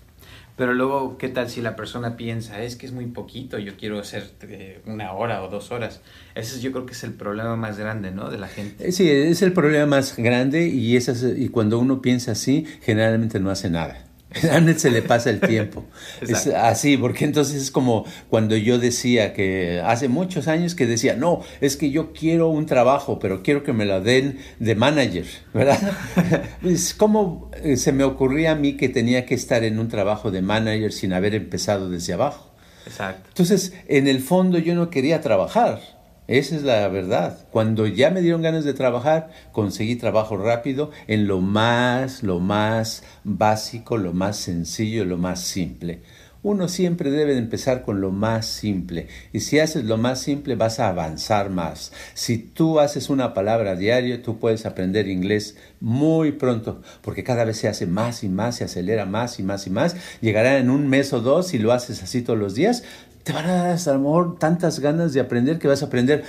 Pero 0.58 0.74
luego, 0.74 1.18
¿qué 1.18 1.28
tal 1.28 1.48
si 1.48 1.62
la 1.62 1.76
persona 1.76 2.16
piensa, 2.16 2.60
es 2.60 2.74
que 2.74 2.84
es 2.84 2.92
muy 2.92 3.06
poquito, 3.06 3.58
yo 3.60 3.76
quiero 3.76 4.00
hacer 4.00 4.28
eh, 4.42 4.80
una 4.86 5.12
hora 5.12 5.44
o 5.44 5.48
dos 5.48 5.70
horas? 5.70 6.00
Ese 6.34 6.60
yo 6.60 6.72
creo 6.72 6.84
que 6.84 6.94
es 6.94 7.04
el 7.04 7.12
problema 7.12 7.54
más 7.54 7.78
grande, 7.78 8.10
¿no? 8.10 8.28
De 8.28 8.38
la 8.38 8.48
gente. 8.48 8.90
Sí, 8.90 9.08
es 9.08 9.40
el 9.42 9.52
problema 9.52 9.86
más 9.86 10.16
grande 10.16 10.66
y, 10.66 10.96
esas, 10.96 11.22
y 11.22 11.48
cuando 11.48 11.78
uno 11.78 12.02
piensa 12.02 12.32
así, 12.32 12.66
generalmente 12.82 13.38
no 13.38 13.50
hace 13.50 13.70
nada. 13.70 14.07
Se 14.76 14.90
le 14.90 15.02
pasa 15.02 15.30
el 15.30 15.40
tiempo. 15.40 15.84
es 16.20 16.46
así, 16.48 16.96
porque 16.96 17.24
entonces 17.24 17.62
es 17.62 17.70
como 17.70 18.04
cuando 18.28 18.56
yo 18.56 18.78
decía 18.78 19.32
que 19.32 19.80
hace 19.84 20.08
muchos 20.08 20.48
años 20.48 20.74
que 20.74 20.86
decía, 20.86 21.16
no, 21.16 21.42
es 21.60 21.76
que 21.76 21.90
yo 21.90 22.12
quiero 22.12 22.48
un 22.48 22.66
trabajo, 22.66 23.18
pero 23.18 23.42
quiero 23.42 23.62
que 23.62 23.72
me 23.72 23.86
lo 23.86 24.00
den 24.00 24.38
de 24.58 24.74
manager, 24.74 25.26
¿verdad? 25.54 25.78
es 26.62 26.94
como 26.94 27.50
eh, 27.62 27.76
se 27.76 27.92
me 27.92 28.04
ocurría 28.04 28.52
a 28.52 28.54
mí 28.54 28.76
que 28.76 28.88
tenía 28.88 29.24
que 29.24 29.34
estar 29.34 29.64
en 29.64 29.78
un 29.78 29.88
trabajo 29.88 30.30
de 30.30 30.42
manager 30.42 30.92
sin 30.92 31.12
haber 31.12 31.34
empezado 31.34 31.88
desde 31.88 32.12
abajo. 32.12 32.52
Exacto. 32.86 33.28
Entonces, 33.28 33.72
en 33.86 34.08
el 34.08 34.20
fondo 34.20 34.58
yo 34.58 34.74
no 34.74 34.90
quería 34.90 35.20
trabajar 35.20 35.97
esa 36.28 36.56
es 36.56 36.62
la 36.62 36.86
verdad. 36.88 37.38
Cuando 37.50 37.86
ya 37.86 38.10
me 38.10 38.20
dieron 38.20 38.42
ganas 38.42 38.64
de 38.64 38.74
trabajar, 38.74 39.30
conseguí 39.50 39.96
trabajo 39.96 40.36
rápido 40.36 40.90
en 41.06 41.26
lo 41.26 41.40
más, 41.40 42.22
lo 42.22 42.38
más 42.38 43.02
básico, 43.24 43.96
lo 43.96 44.12
más 44.12 44.36
sencillo, 44.36 45.06
lo 45.06 45.16
más 45.16 45.40
simple. 45.40 46.02
Uno 46.42 46.68
siempre 46.68 47.10
debe 47.10 47.36
empezar 47.36 47.82
con 47.82 48.00
lo 48.00 48.12
más 48.12 48.46
simple. 48.46 49.08
Y 49.32 49.40
si 49.40 49.58
haces 49.58 49.84
lo 49.84 49.96
más 49.96 50.20
simple, 50.20 50.54
vas 50.54 50.78
a 50.78 50.88
avanzar 50.88 51.50
más. 51.50 51.92
Si 52.14 52.38
tú 52.38 52.78
haces 52.78 53.10
una 53.10 53.34
palabra 53.34 53.74
diario, 53.74 54.22
tú 54.22 54.38
puedes 54.38 54.64
aprender 54.64 55.08
inglés 55.08 55.56
muy 55.80 56.32
pronto, 56.32 56.80
porque 57.02 57.24
cada 57.24 57.44
vez 57.44 57.56
se 57.56 57.68
hace 57.68 57.86
más 57.86 58.22
y 58.22 58.28
más, 58.28 58.56
se 58.56 58.64
acelera 58.64 59.04
más 59.04 59.40
y 59.40 59.42
más 59.42 59.66
y 59.66 59.70
más. 59.70 59.96
Llegará 60.20 60.58
en 60.58 60.70
un 60.70 60.88
mes 60.88 61.12
o 61.12 61.20
dos, 61.20 61.48
si 61.48 61.58
lo 61.58 61.72
haces 61.72 62.02
así 62.04 62.22
todos 62.22 62.38
los 62.38 62.54
días, 62.54 62.84
te 63.28 63.34
van 63.34 63.44
a 63.44 63.56
dar 63.56 63.78
a 63.78 63.92
lo 63.92 63.98
mejor 63.98 64.38
tantas 64.38 64.80
ganas 64.80 65.12
de 65.12 65.20
aprender 65.20 65.58
que 65.58 65.68
vas 65.68 65.82
a 65.82 65.86
aprender 65.86 66.24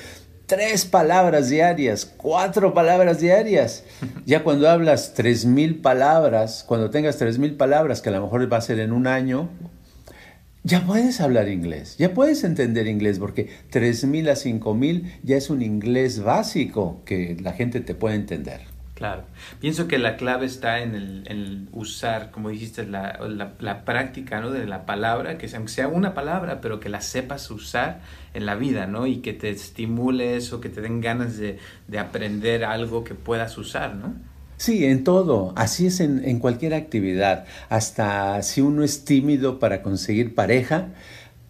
tres 0.47 0.83
palabras 0.83 1.47
diarias, 1.47 2.05
cuatro 2.05 2.73
palabras 2.73 3.21
diarias. 3.21 3.85
Ya 4.25 4.43
cuando 4.43 4.69
hablas 4.69 5.13
tres 5.13 5.45
mil 5.45 5.79
palabras, 5.79 6.65
cuando 6.67 6.89
tengas 6.89 7.15
tres 7.15 7.39
mil 7.39 7.55
palabras, 7.55 8.01
que 8.01 8.09
a 8.09 8.11
lo 8.11 8.21
mejor 8.23 8.51
va 8.51 8.57
a 8.57 8.61
ser 8.61 8.79
en 8.79 8.91
un 8.91 9.07
año, 9.07 9.47
ya 10.65 10.85
puedes 10.85 11.21
hablar 11.21 11.47
inglés, 11.47 11.95
ya 11.97 12.13
puedes 12.13 12.43
entender 12.43 12.85
inglés, 12.85 13.17
porque 13.17 13.47
tres 13.69 14.03
mil 14.03 14.27
a 14.27 14.35
cinco 14.35 14.73
mil 14.73 15.13
ya 15.23 15.37
es 15.37 15.49
un 15.49 15.61
inglés 15.61 16.21
básico 16.21 17.01
que 17.05 17.37
la 17.41 17.53
gente 17.53 17.79
te 17.79 17.95
puede 17.95 18.15
entender. 18.15 18.78
Claro. 18.99 19.23
Pienso 19.61 19.87
que 19.87 19.97
la 19.97 20.17
clave 20.17 20.45
está 20.45 20.81
en 20.81 20.93
el, 20.93 21.69
usar, 21.71 22.31
como 22.31 22.49
dijiste, 22.49 22.85
la, 22.85 23.17
la, 23.57 23.85
práctica 23.85 24.41
¿no? 24.41 24.51
de 24.51 24.65
la 24.65 24.85
palabra, 24.85 25.37
que 25.37 25.47
sea, 25.47 25.65
sea 25.69 25.87
una 25.87 26.13
palabra, 26.13 26.59
pero 26.59 26.81
que 26.81 26.89
la 26.89 26.99
sepas 26.99 27.49
usar 27.49 28.01
en 28.33 28.45
la 28.45 28.55
vida, 28.55 28.87
¿no? 28.87 29.07
Y 29.07 29.19
que 29.19 29.31
te 29.31 29.51
estimule 29.51 30.35
eso, 30.35 30.59
que 30.59 30.67
te 30.67 30.81
den 30.81 30.99
ganas 30.99 31.37
de, 31.37 31.59
de 31.87 31.97
aprender 31.97 32.65
algo 32.65 33.05
que 33.05 33.15
puedas 33.15 33.57
usar, 33.57 33.95
¿no? 33.95 34.15
Sí, 34.57 34.83
en 34.83 35.05
todo. 35.05 35.53
Así 35.55 35.87
es 35.87 36.01
en, 36.01 36.25
en 36.25 36.39
cualquier 36.39 36.73
actividad. 36.73 37.45
Hasta 37.69 38.43
si 38.43 38.59
uno 38.59 38.83
es 38.83 39.05
tímido 39.05 39.59
para 39.59 39.81
conseguir 39.81 40.35
pareja, 40.35 40.89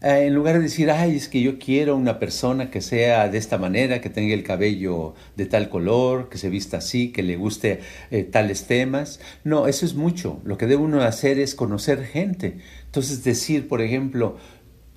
eh, 0.01 0.25
en 0.27 0.33
lugar 0.33 0.55
de 0.55 0.61
decir, 0.61 0.89
ay, 0.91 1.15
es 1.17 1.27
que 1.27 1.41
yo 1.41 1.59
quiero 1.59 1.95
una 1.95 2.19
persona 2.19 2.71
que 2.71 2.81
sea 2.81 3.27
de 3.27 3.37
esta 3.37 3.57
manera, 3.57 3.99
que 3.99 4.09
tenga 4.09 4.33
el 4.33 4.43
cabello 4.43 5.13
de 5.35 5.45
tal 5.45 5.69
color, 5.69 6.29
que 6.29 6.37
se 6.37 6.49
vista 6.49 6.77
así, 6.77 7.11
que 7.11 7.21
le 7.21 7.35
guste 7.35 7.81
eh, 8.11 8.23
tales 8.23 8.65
temas. 8.65 9.19
No, 9.43 9.67
eso 9.67 9.85
es 9.85 9.95
mucho. 9.95 10.39
Lo 10.45 10.57
que 10.57 10.67
debe 10.67 10.83
uno 10.83 11.01
hacer 11.01 11.37
es 11.37 11.53
conocer 11.53 12.05
gente. 12.05 12.59
Entonces 12.85 13.23
decir, 13.23 13.67
por 13.67 13.81
ejemplo, 13.81 14.37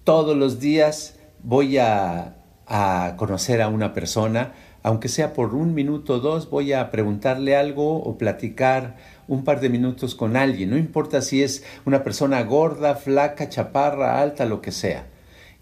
todos 0.05 0.37
los 0.37 0.61
días 0.61 1.19
voy 1.43 1.79
a, 1.79 2.37
a 2.67 3.15
conocer 3.17 3.61
a 3.61 3.69
una 3.69 3.95
persona, 3.95 4.53
aunque 4.85 5.09
sea 5.09 5.33
por 5.33 5.55
un 5.55 5.75
minuto 5.75 6.15
o 6.15 6.21
dos, 6.21 6.49
voy 6.49 6.73
a 6.73 6.91
preguntarle 6.91 7.57
algo 7.57 7.97
o 7.97 8.19
platicar 8.19 8.97
un 9.29 9.45
par 9.45 9.61
de 9.61 9.69
minutos 9.69 10.15
con 10.15 10.37
alguien, 10.37 10.71
no 10.71 10.77
importa 10.77 11.23
si 11.23 11.43
es 11.43 11.65
una 11.85 12.03
persona 12.03 12.43
gorda, 12.43 12.95
flaca, 12.95 13.49
chaparra, 13.49 14.21
alta, 14.21 14.45
lo 14.45 14.61
que 14.61 14.73
sea. 14.73 15.07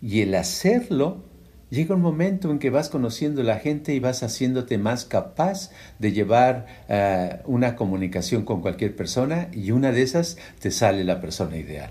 Y 0.02 0.22
el 0.22 0.34
hacerlo, 0.34 1.22
llega 1.70 1.94
un 1.94 2.00
momento 2.00 2.50
en 2.50 2.58
que 2.58 2.70
vas 2.70 2.88
conociendo 2.88 3.42
a 3.42 3.44
la 3.44 3.58
gente 3.58 3.94
y 3.94 4.00
vas 4.00 4.22
haciéndote 4.22 4.78
más 4.78 5.04
capaz 5.04 5.70
de 5.98 6.12
llevar 6.12 6.66
eh, 6.88 7.40
una 7.44 7.76
comunicación 7.76 8.44
con 8.44 8.60
cualquier 8.60 8.96
persona 8.96 9.48
y 9.52 9.70
una 9.70 9.92
de 9.92 10.02
esas 10.02 10.36
te 10.58 10.70
sale 10.70 11.04
la 11.04 11.20
persona 11.20 11.56
ideal. 11.56 11.90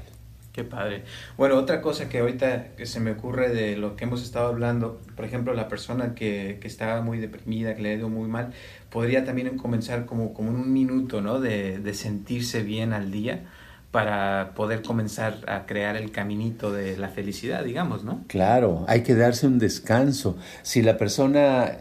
Qué 0.59 0.65
padre. 0.65 1.03
Bueno, 1.37 1.55
otra 1.55 1.79
cosa 1.79 2.09
que 2.09 2.19
ahorita 2.19 2.75
que 2.75 2.85
se 2.85 2.99
me 2.99 3.11
ocurre 3.11 3.47
de 3.47 3.77
lo 3.77 3.95
que 3.95 4.03
hemos 4.03 4.21
estado 4.21 4.49
hablando, 4.49 4.99
por 5.15 5.23
ejemplo, 5.23 5.53
la 5.53 5.69
persona 5.69 6.13
que, 6.15 6.57
que 6.59 6.67
estaba 6.67 6.99
muy 6.99 7.17
deprimida, 7.17 7.75
que 7.75 7.81
le 7.81 7.91
ha 7.91 7.93
ido 7.93 8.09
muy 8.09 8.27
mal, 8.27 8.51
podría 8.89 9.23
también 9.23 9.55
comenzar 9.55 10.05
como, 10.05 10.33
como 10.33 10.49
un 10.49 10.73
minuto, 10.73 11.21
¿no? 11.21 11.39
De, 11.39 11.79
de 11.79 11.93
sentirse 11.93 12.61
bien 12.61 12.91
al 12.91 13.09
día 13.09 13.45
para 13.91 14.51
poder 14.53 14.81
comenzar 14.81 15.37
a 15.47 15.65
crear 15.65 15.95
el 15.95 16.11
caminito 16.11 16.73
de 16.73 16.97
la 16.97 17.07
felicidad, 17.07 17.63
digamos, 17.63 18.03
¿no? 18.03 18.25
Claro, 18.27 18.83
hay 18.89 19.01
que 19.03 19.15
darse 19.15 19.47
un 19.47 19.59
descanso. 19.59 20.37
Si 20.61 20.81
la 20.81 20.97
persona 20.97 21.77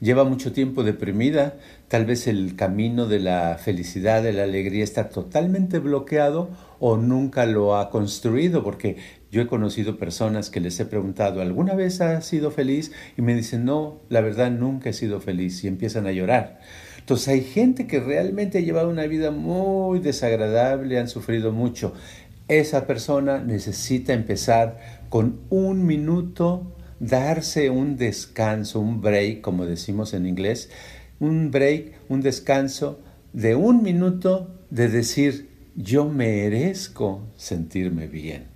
lleva 0.00 0.24
mucho 0.24 0.52
tiempo 0.52 0.84
deprimida, 0.84 1.54
tal 1.88 2.06
vez 2.06 2.26
el 2.26 2.56
camino 2.56 3.06
de 3.06 3.20
la 3.20 3.58
felicidad, 3.62 4.22
de 4.22 4.32
la 4.32 4.44
alegría 4.44 4.82
está 4.82 5.10
totalmente 5.10 5.78
bloqueado 5.78 6.48
o 6.80 6.96
nunca 6.96 7.46
lo 7.46 7.76
ha 7.76 7.90
construido, 7.90 8.62
porque 8.62 8.96
yo 9.30 9.42
he 9.42 9.46
conocido 9.46 9.98
personas 9.98 10.50
que 10.50 10.60
les 10.60 10.78
he 10.80 10.86
preguntado, 10.86 11.42
¿alguna 11.42 11.74
vez 11.74 12.00
has 12.00 12.26
sido 12.26 12.50
feliz? 12.50 12.92
Y 13.16 13.22
me 13.22 13.34
dicen, 13.34 13.64
no, 13.64 14.00
la 14.08 14.20
verdad 14.20 14.50
nunca 14.50 14.90
he 14.90 14.92
sido 14.92 15.20
feliz 15.20 15.62
y 15.64 15.68
empiezan 15.68 16.06
a 16.06 16.12
llorar. 16.12 16.60
Entonces 16.98 17.28
hay 17.28 17.42
gente 17.42 17.86
que 17.86 18.00
realmente 18.00 18.58
ha 18.58 18.60
llevado 18.60 18.90
una 18.90 19.06
vida 19.06 19.30
muy 19.30 19.98
desagradable, 19.98 20.98
han 20.98 21.08
sufrido 21.08 21.52
mucho. 21.52 21.94
Esa 22.48 22.86
persona 22.86 23.38
necesita 23.38 24.12
empezar 24.12 24.78
con 25.08 25.40
un 25.50 25.86
minuto, 25.86 26.76
darse 27.00 27.70
un 27.70 27.96
descanso, 27.96 28.80
un 28.80 29.00
break, 29.00 29.40
como 29.40 29.66
decimos 29.66 30.14
en 30.14 30.26
inglés, 30.26 30.70
un 31.20 31.50
break, 31.50 31.94
un 32.08 32.20
descanso 32.20 33.00
de 33.32 33.54
un 33.54 33.82
minuto 33.82 34.54
de 34.70 34.88
decir, 34.88 35.47
yo 35.78 36.06
merezco 36.06 37.22
sentirme 37.36 38.08
bien. 38.08 38.48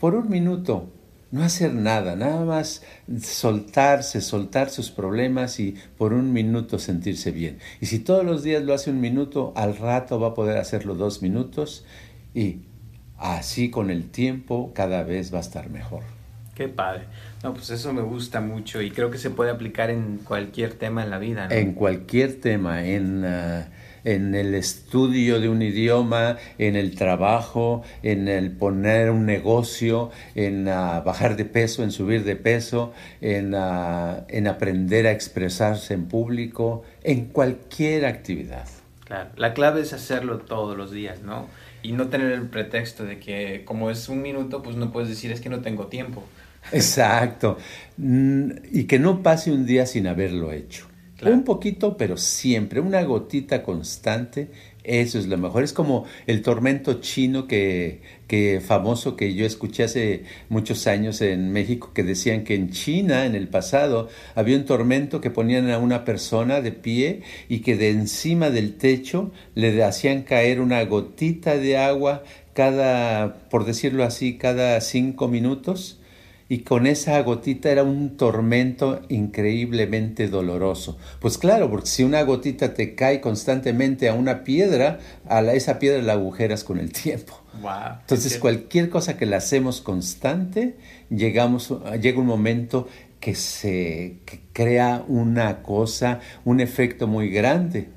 Por 0.00 0.16
un 0.16 0.28
minuto, 0.28 0.90
no 1.30 1.44
hacer 1.44 1.72
nada, 1.72 2.16
nada 2.16 2.44
más 2.44 2.82
soltarse, 3.22 4.20
soltar 4.20 4.68
sus 4.68 4.90
problemas 4.90 5.60
y 5.60 5.76
por 5.96 6.12
un 6.12 6.32
minuto 6.32 6.80
sentirse 6.80 7.30
bien. 7.30 7.58
Y 7.80 7.86
si 7.86 8.00
todos 8.00 8.24
los 8.24 8.42
días 8.42 8.64
lo 8.64 8.74
hace 8.74 8.90
un 8.90 9.00
minuto, 9.00 9.52
al 9.54 9.76
rato 9.76 10.18
va 10.18 10.28
a 10.28 10.34
poder 10.34 10.58
hacerlo 10.58 10.96
dos 10.96 11.22
minutos 11.22 11.84
y 12.34 12.62
así 13.16 13.70
con 13.70 13.88
el 13.88 14.10
tiempo 14.10 14.72
cada 14.74 15.04
vez 15.04 15.32
va 15.32 15.38
a 15.38 15.42
estar 15.42 15.70
mejor. 15.70 16.02
Qué 16.56 16.66
padre. 16.66 17.04
No, 17.44 17.54
pues 17.54 17.70
eso 17.70 17.92
me 17.92 18.02
gusta 18.02 18.40
mucho 18.40 18.82
y 18.82 18.90
creo 18.90 19.12
que 19.12 19.18
se 19.18 19.30
puede 19.30 19.52
aplicar 19.52 19.88
en 19.90 20.18
cualquier 20.18 20.74
tema 20.74 21.04
en 21.04 21.10
la 21.10 21.18
vida. 21.18 21.46
En 21.48 21.74
cualquier 21.74 22.40
tema, 22.40 22.84
en... 22.84 23.24
Ah, 23.24 23.68
en 24.04 24.34
el 24.34 24.54
estudio 24.54 25.40
de 25.40 25.48
un 25.48 25.62
idioma, 25.62 26.36
en 26.58 26.76
el 26.76 26.94
trabajo, 26.94 27.82
en 28.02 28.28
el 28.28 28.52
poner 28.52 29.10
un 29.10 29.26
negocio, 29.26 30.10
en 30.34 30.68
ah, 30.68 31.00
bajar 31.00 31.36
de 31.36 31.44
peso, 31.44 31.82
en 31.82 31.90
subir 31.90 32.24
de 32.24 32.36
peso, 32.36 32.92
en, 33.20 33.54
ah, 33.54 34.24
en 34.28 34.46
aprender 34.46 35.06
a 35.06 35.12
expresarse 35.12 35.94
en 35.94 36.06
público, 36.06 36.82
en 37.02 37.26
cualquier 37.26 38.06
actividad. 38.06 38.68
Claro, 39.04 39.30
la 39.36 39.54
clave 39.54 39.80
es 39.80 39.92
hacerlo 39.92 40.38
todos 40.38 40.76
los 40.76 40.92
días, 40.92 41.22
¿no? 41.22 41.48
Y 41.82 41.92
no 41.92 42.08
tener 42.08 42.30
el 42.32 42.48
pretexto 42.48 43.04
de 43.04 43.18
que 43.18 43.64
como 43.64 43.90
es 43.90 44.08
un 44.08 44.22
minuto, 44.22 44.62
pues 44.62 44.76
no 44.76 44.92
puedes 44.92 45.08
decir 45.08 45.32
es 45.32 45.40
que 45.40 45.48
no 45.48 45.60
tengo 45.60 45.86
tiempo. 45.86 46.22
Exacto. 46.72 47.58
Mm, 47.96 48.50
y 48.70 48.84
que 48.84 48.98
no 48.98 49.22
pase 49.22 49.50
un 49.50 49.66
día 49.66 49.86
sin 49.86 50.06
haberlo 50.06 50.52
hecho. 50.52 50.89
Un 51.22 51.44
poquito, 51.44 51.96
pero 51.98 52.16
siempre, 52.16 52.80
una 52.80 53.02
gotita 53.02 53.62
constante, 53.62 54.48
eso 54.84 55.18
es 55.18 55.26
lo 55.26 55.36
mejor. 55.36 55.62
Es 55.62 55.74
como 55.74 56.06
el 56.26 56.40
tormento 56.40 57.00
chino 57.00 57.46
que, 57.46 58.00
que 58.26 58.60
famoso 58.60 59.16
que 59.16 59.34
yo 59.34 59.44
escuché 59.44 59.84
hace 59.84 60.24
muchos 60.48 60.86
años 60.86 61.20
en 61.20 61.52
México, 61.52 61.90
que 61.94 62.04
decían 62.04 62.42
que 62.42 62.54
en 62.54 62.70
China, 62.70 63.26
en 63.26 63.34
el 63.34 63.48
pasado, 63.48 64.08
había 64.34 64.56
un 64.56 64.64
tormento 64.64 65.20
que 65.20 65.30
ponían 65.30 65.70
a 65.70 65.78
una 65.78 66.04
persona 66.06 66.62
de 66.62 66.72
pie 66.72 67.22
y 67.48 67.60
que 67.60 67.76
de 67.76 67.90
encima 67.90 68.48
del 68.48 68.76
techo 68.76 69.30
le 69.54 69.84
hacían 69.84 70.22
caer 70.22 70.60
una 70.60 70.82
gotita 70.84 71.58
de 71.58 71.76
agua 71.76 72.24
cada, 72.54 73.48
por 73.50 73.66
decirlo 73.66 74.04
así, 74.04 74.38
cada 74.38 74.80
cinco 74.80 75.28
minutos 75.28 75.99
y 76.50 76.64
con 76.64 76.88
esa 76.88 77.22
gotita 77.22 77.70
era 77.70 77.84
un 77.84 78.16
tormento 78.16 79.02
increíblemente 79.08 80.26
doloroso. 80.26 80.98
Pues 81.20 81.38
claro, 81.38 81.70
porque 81.70 81.86
si 81.86 82.02
una 82.02 82.22
gotita 82.22 82.74
te 82.74 82.96
cae 82.96 83.20
constantemente 83.20 84.08
a 84.08 84.14
una 84.14 84.42
piedra, 84.42 84.98
a 85.28 85.42
esa 85.52 85.78
piedra 85.78 86.02
la 86.02 86.14
agujeras 86.14 86.64
con 86.64 86.80
el 86.80 86.90
tiempo. 86.90 87.40
Entonces 88.00 88.36
cualquier 88.38 88.90
cosa 88.90 89.16
que 89.16 89.26
la 89.26 89.36
hacemos 89.36 89.80
constante, 89.80 90.74
llegamos, 91.08 91.72
llega 92.02 92.18
un 92.18 92.26
momento 92.26 92.88
que 93.20 93.36
se 93.36 94.16
crea 94.52 95.04
una 95.06 95.62
cosa, 95.62 96.18
un 96.44 96.58
efecto 96.58 97.06
muy 97.06 97.30
grande. 97.30 97.90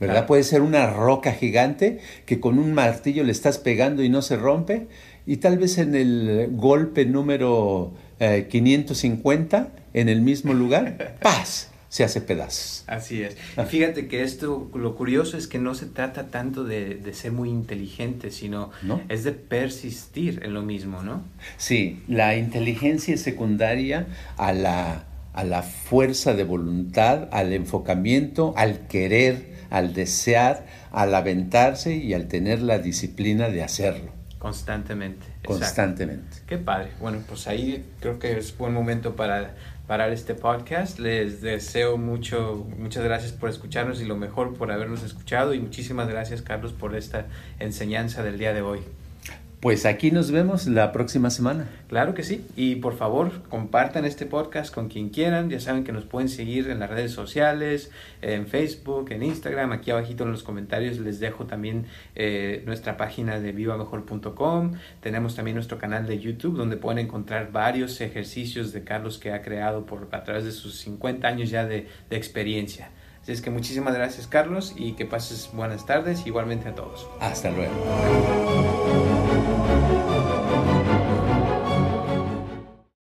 ¿Verdad? 0.00 0.26
Puede 0.26 0.44
ser 0.44 0.62
una 0.62 0.88
roca 0.88 1.32
gigante 1.32 1.98
que 2.24 2.38
con 2.38 2.60
un 2.60 2.72
martillo 2.72 3.24
le 3.24 3.32
estás 3.32 3.58
pegando 3.58 4.04
y 4.04 4.08
no 4.08 4.22
se 4.22 4.36
rompe, 4.36 4.86
y 5.28 5.36
tal 5.36 5.58
vez 5.58 5.76
en 5.76 5.94
el 5.94 6.48
golpe 6.52 7.04
número 7.04 7.92
550 8.18 9.58
eh, 9.58 10.00
en 10.00 10.08
el 10.08 10.22
mismo 10.22 10.54
lugar, 10.54 11.16
¡paz! 11.22 11.68
se 11.90 12.02
hace 12.02 12.22
pedazos. 12.22 12.84
Así 12.86 13.22
es. 13.22 13.36
Y 13.56 13.62
fíjate 13.62 14.08
que 14.08 14.22
esto, 14.22 14.70
lo 14.74 14.96
curioso 14.96 15.36
es 15.36 15.46
que 15.46 15.58
no 15.58 15.74
se 15.74 15.84
trata 15.84 16.28
tanto 16.28 16.64
de, 16.64 17.02
ser 17.12 17.32
muy 17.32 17.50
inteligente, 17.50 18.30
sino 18.30 18.70
es 19.10 19.24
de 19.24 19.32
persistir 19.32 20.40
en 20.44 20.54
lo 20.54 20.62
mismo, 20.62 21.02
¿no? 21.02 21.22
Sí, 21.58 22.02
la 22.08 22.36
inteligencia 22.36 23.14
es 23.14 23.20
secundaria 23.20 24.06
a 24.38 24.54
la, 24.54 25.04
a 25.34 25.44
la 25.44 25.62
fuerza 25.62 26.32
de 26.32 26.44
voluntad, 26.44 27.28
al 27.32 27.52
enfocamiento, 27.52 28.54
al 28.56 28.86
querer, 28.86 29.58
al 29.68 29.92
desear, 29.92 30.66
al 30.90 31.14
aventarse 31.14 31.96
y 31.96 32.14
al 32.14 32.28
tener 32.28 32.62
la 32.62 32.78
disciplina 32.78 33.50
de 33.50 33.62
hacerlo. 33.62 34.17
Constantemente. 34.38 35.26
Constantemente. 35.44 36.38
Qué 36.46 36.58
padre. 36.58 36.92
Bueno, 37.00 37.22
pues 37.26 37.48
ahí 37.48 37.84
creo 38.00 38.18
que 38.18 38.38
es 38.38 38.56
buen 38.56 38.72
momento 38.72 39.16
para 39.16 39.54
parar 39.88 40.12
este 40.12 40.34
podcast. 40.34 40.98
Les 40.98 41.40
deseo 41.40 41.96
mucho, 41.96 42.66
muchas 42.78 43.02
gracias 43.02 43.32
por 43.32 43.50
escucharnos 43.50 44.00
y 44.00 44.04
lo 44.04 44.16
mejor 44.16 44.54
por 44.56 44.70
habernos 44.70 45.02
escuchado 45.02 45.54
y 45.54 45.60
muchísimas 45.60 46.08
gracias 46.08 46.42
Carlos 46.42 46.72
por 46.72 46.94
esta 46.94 47.26
enseñanza 47.58 48.22
del 48.22 48.38
día 48.38 48.52
de 48.52 48.62
hoy. 48.62 48.80
Pues 49.60 49.86
aquí 49.86 50.12
nos 50.12 50.30
vemos 50.30 50.68
la 50.68 50.92
próxima 50.92 51.30
semana. 51.30 51.68
Claro 51.88 52.14
que 52.14 52.22
sí. 52.22 52.46
Y 52.54 52.76
por 52.76 52.96
favor, 52.96 53.42
compartan 53.48 54.04
este 54.04 54.24
podcast 54.24 54.72
con 54.72 54.88
quien 54.88 55.08
quieran. 55.08 55.50
Ya 55.50 55.58
saben 55.58 55.82
que 55.82 55.90
nos 55.90 56.04
pueden 56.04 56.28
seguir 56.28 56.70
en 56.70 56.78
las 56.78 56.88
redes 56.88 57.10
sociales, 57.10 57.90
en 58.22 58.46
Facebook, 58.46 59.10
en 59.10 59.24
Instagram. 59.24 59.72
Aquí 59.72 59.90
abajito 59.90 60.22
en 60.22 60.30
los 60.30 60.44
comentarios 60.44 60.98
les 60.98 61.18
dejo 61.18 61.46
también 61.46 61.86
eh, 62.14 62.62
nuestra 62.66 62.96
página 62.96 63.40
de 63.40 63.50
vivamejor.com. 63.50 64.74
Tenemos 65.00 65.34
también 65.34 65.56
nuestro 65.56 65.76
canal 65.76 66.06
de 66.06 66.20
YouTube 66.20 66.56
donde 66.56 66.76
pueden 66.76 67.04
encontrar 67.04 67.50
varios 67.50 68.00
ejercicios 68.00 68.72
de 68.72 68.84
Carlos 68.84 69.18
que 69.18 69.32
ha 69.32 69.42
creado 69.42 69.86
por, 69.86 70.06
a 70.12 70.22
través 70.22 70.44
de 70.44 70.52
sus 70.52 70.78
50 70.78 71.26
años 71.26 71.50
ya 71.50 71.66
de, 71.66 71.88
de 72.08 72.16
experiencia. 72.16 72.92
Así 73.28 73.34
es 73.34 73.42
que 73.42 73.50
muchísimas 73.50 73.92
gracias 73.92 74.26
Carlos 74.26 74.72
y 74.74 74.92
que 74.92 75.04
pases 75.04 75.50
buenas 75.52 75.84
tardes 75.84 76.26
igualmente 76.26 76.70
a 76.70 76.74
todos. 76.74 77.06
Hasta 77.20 77.50
luego. 77.50 77.74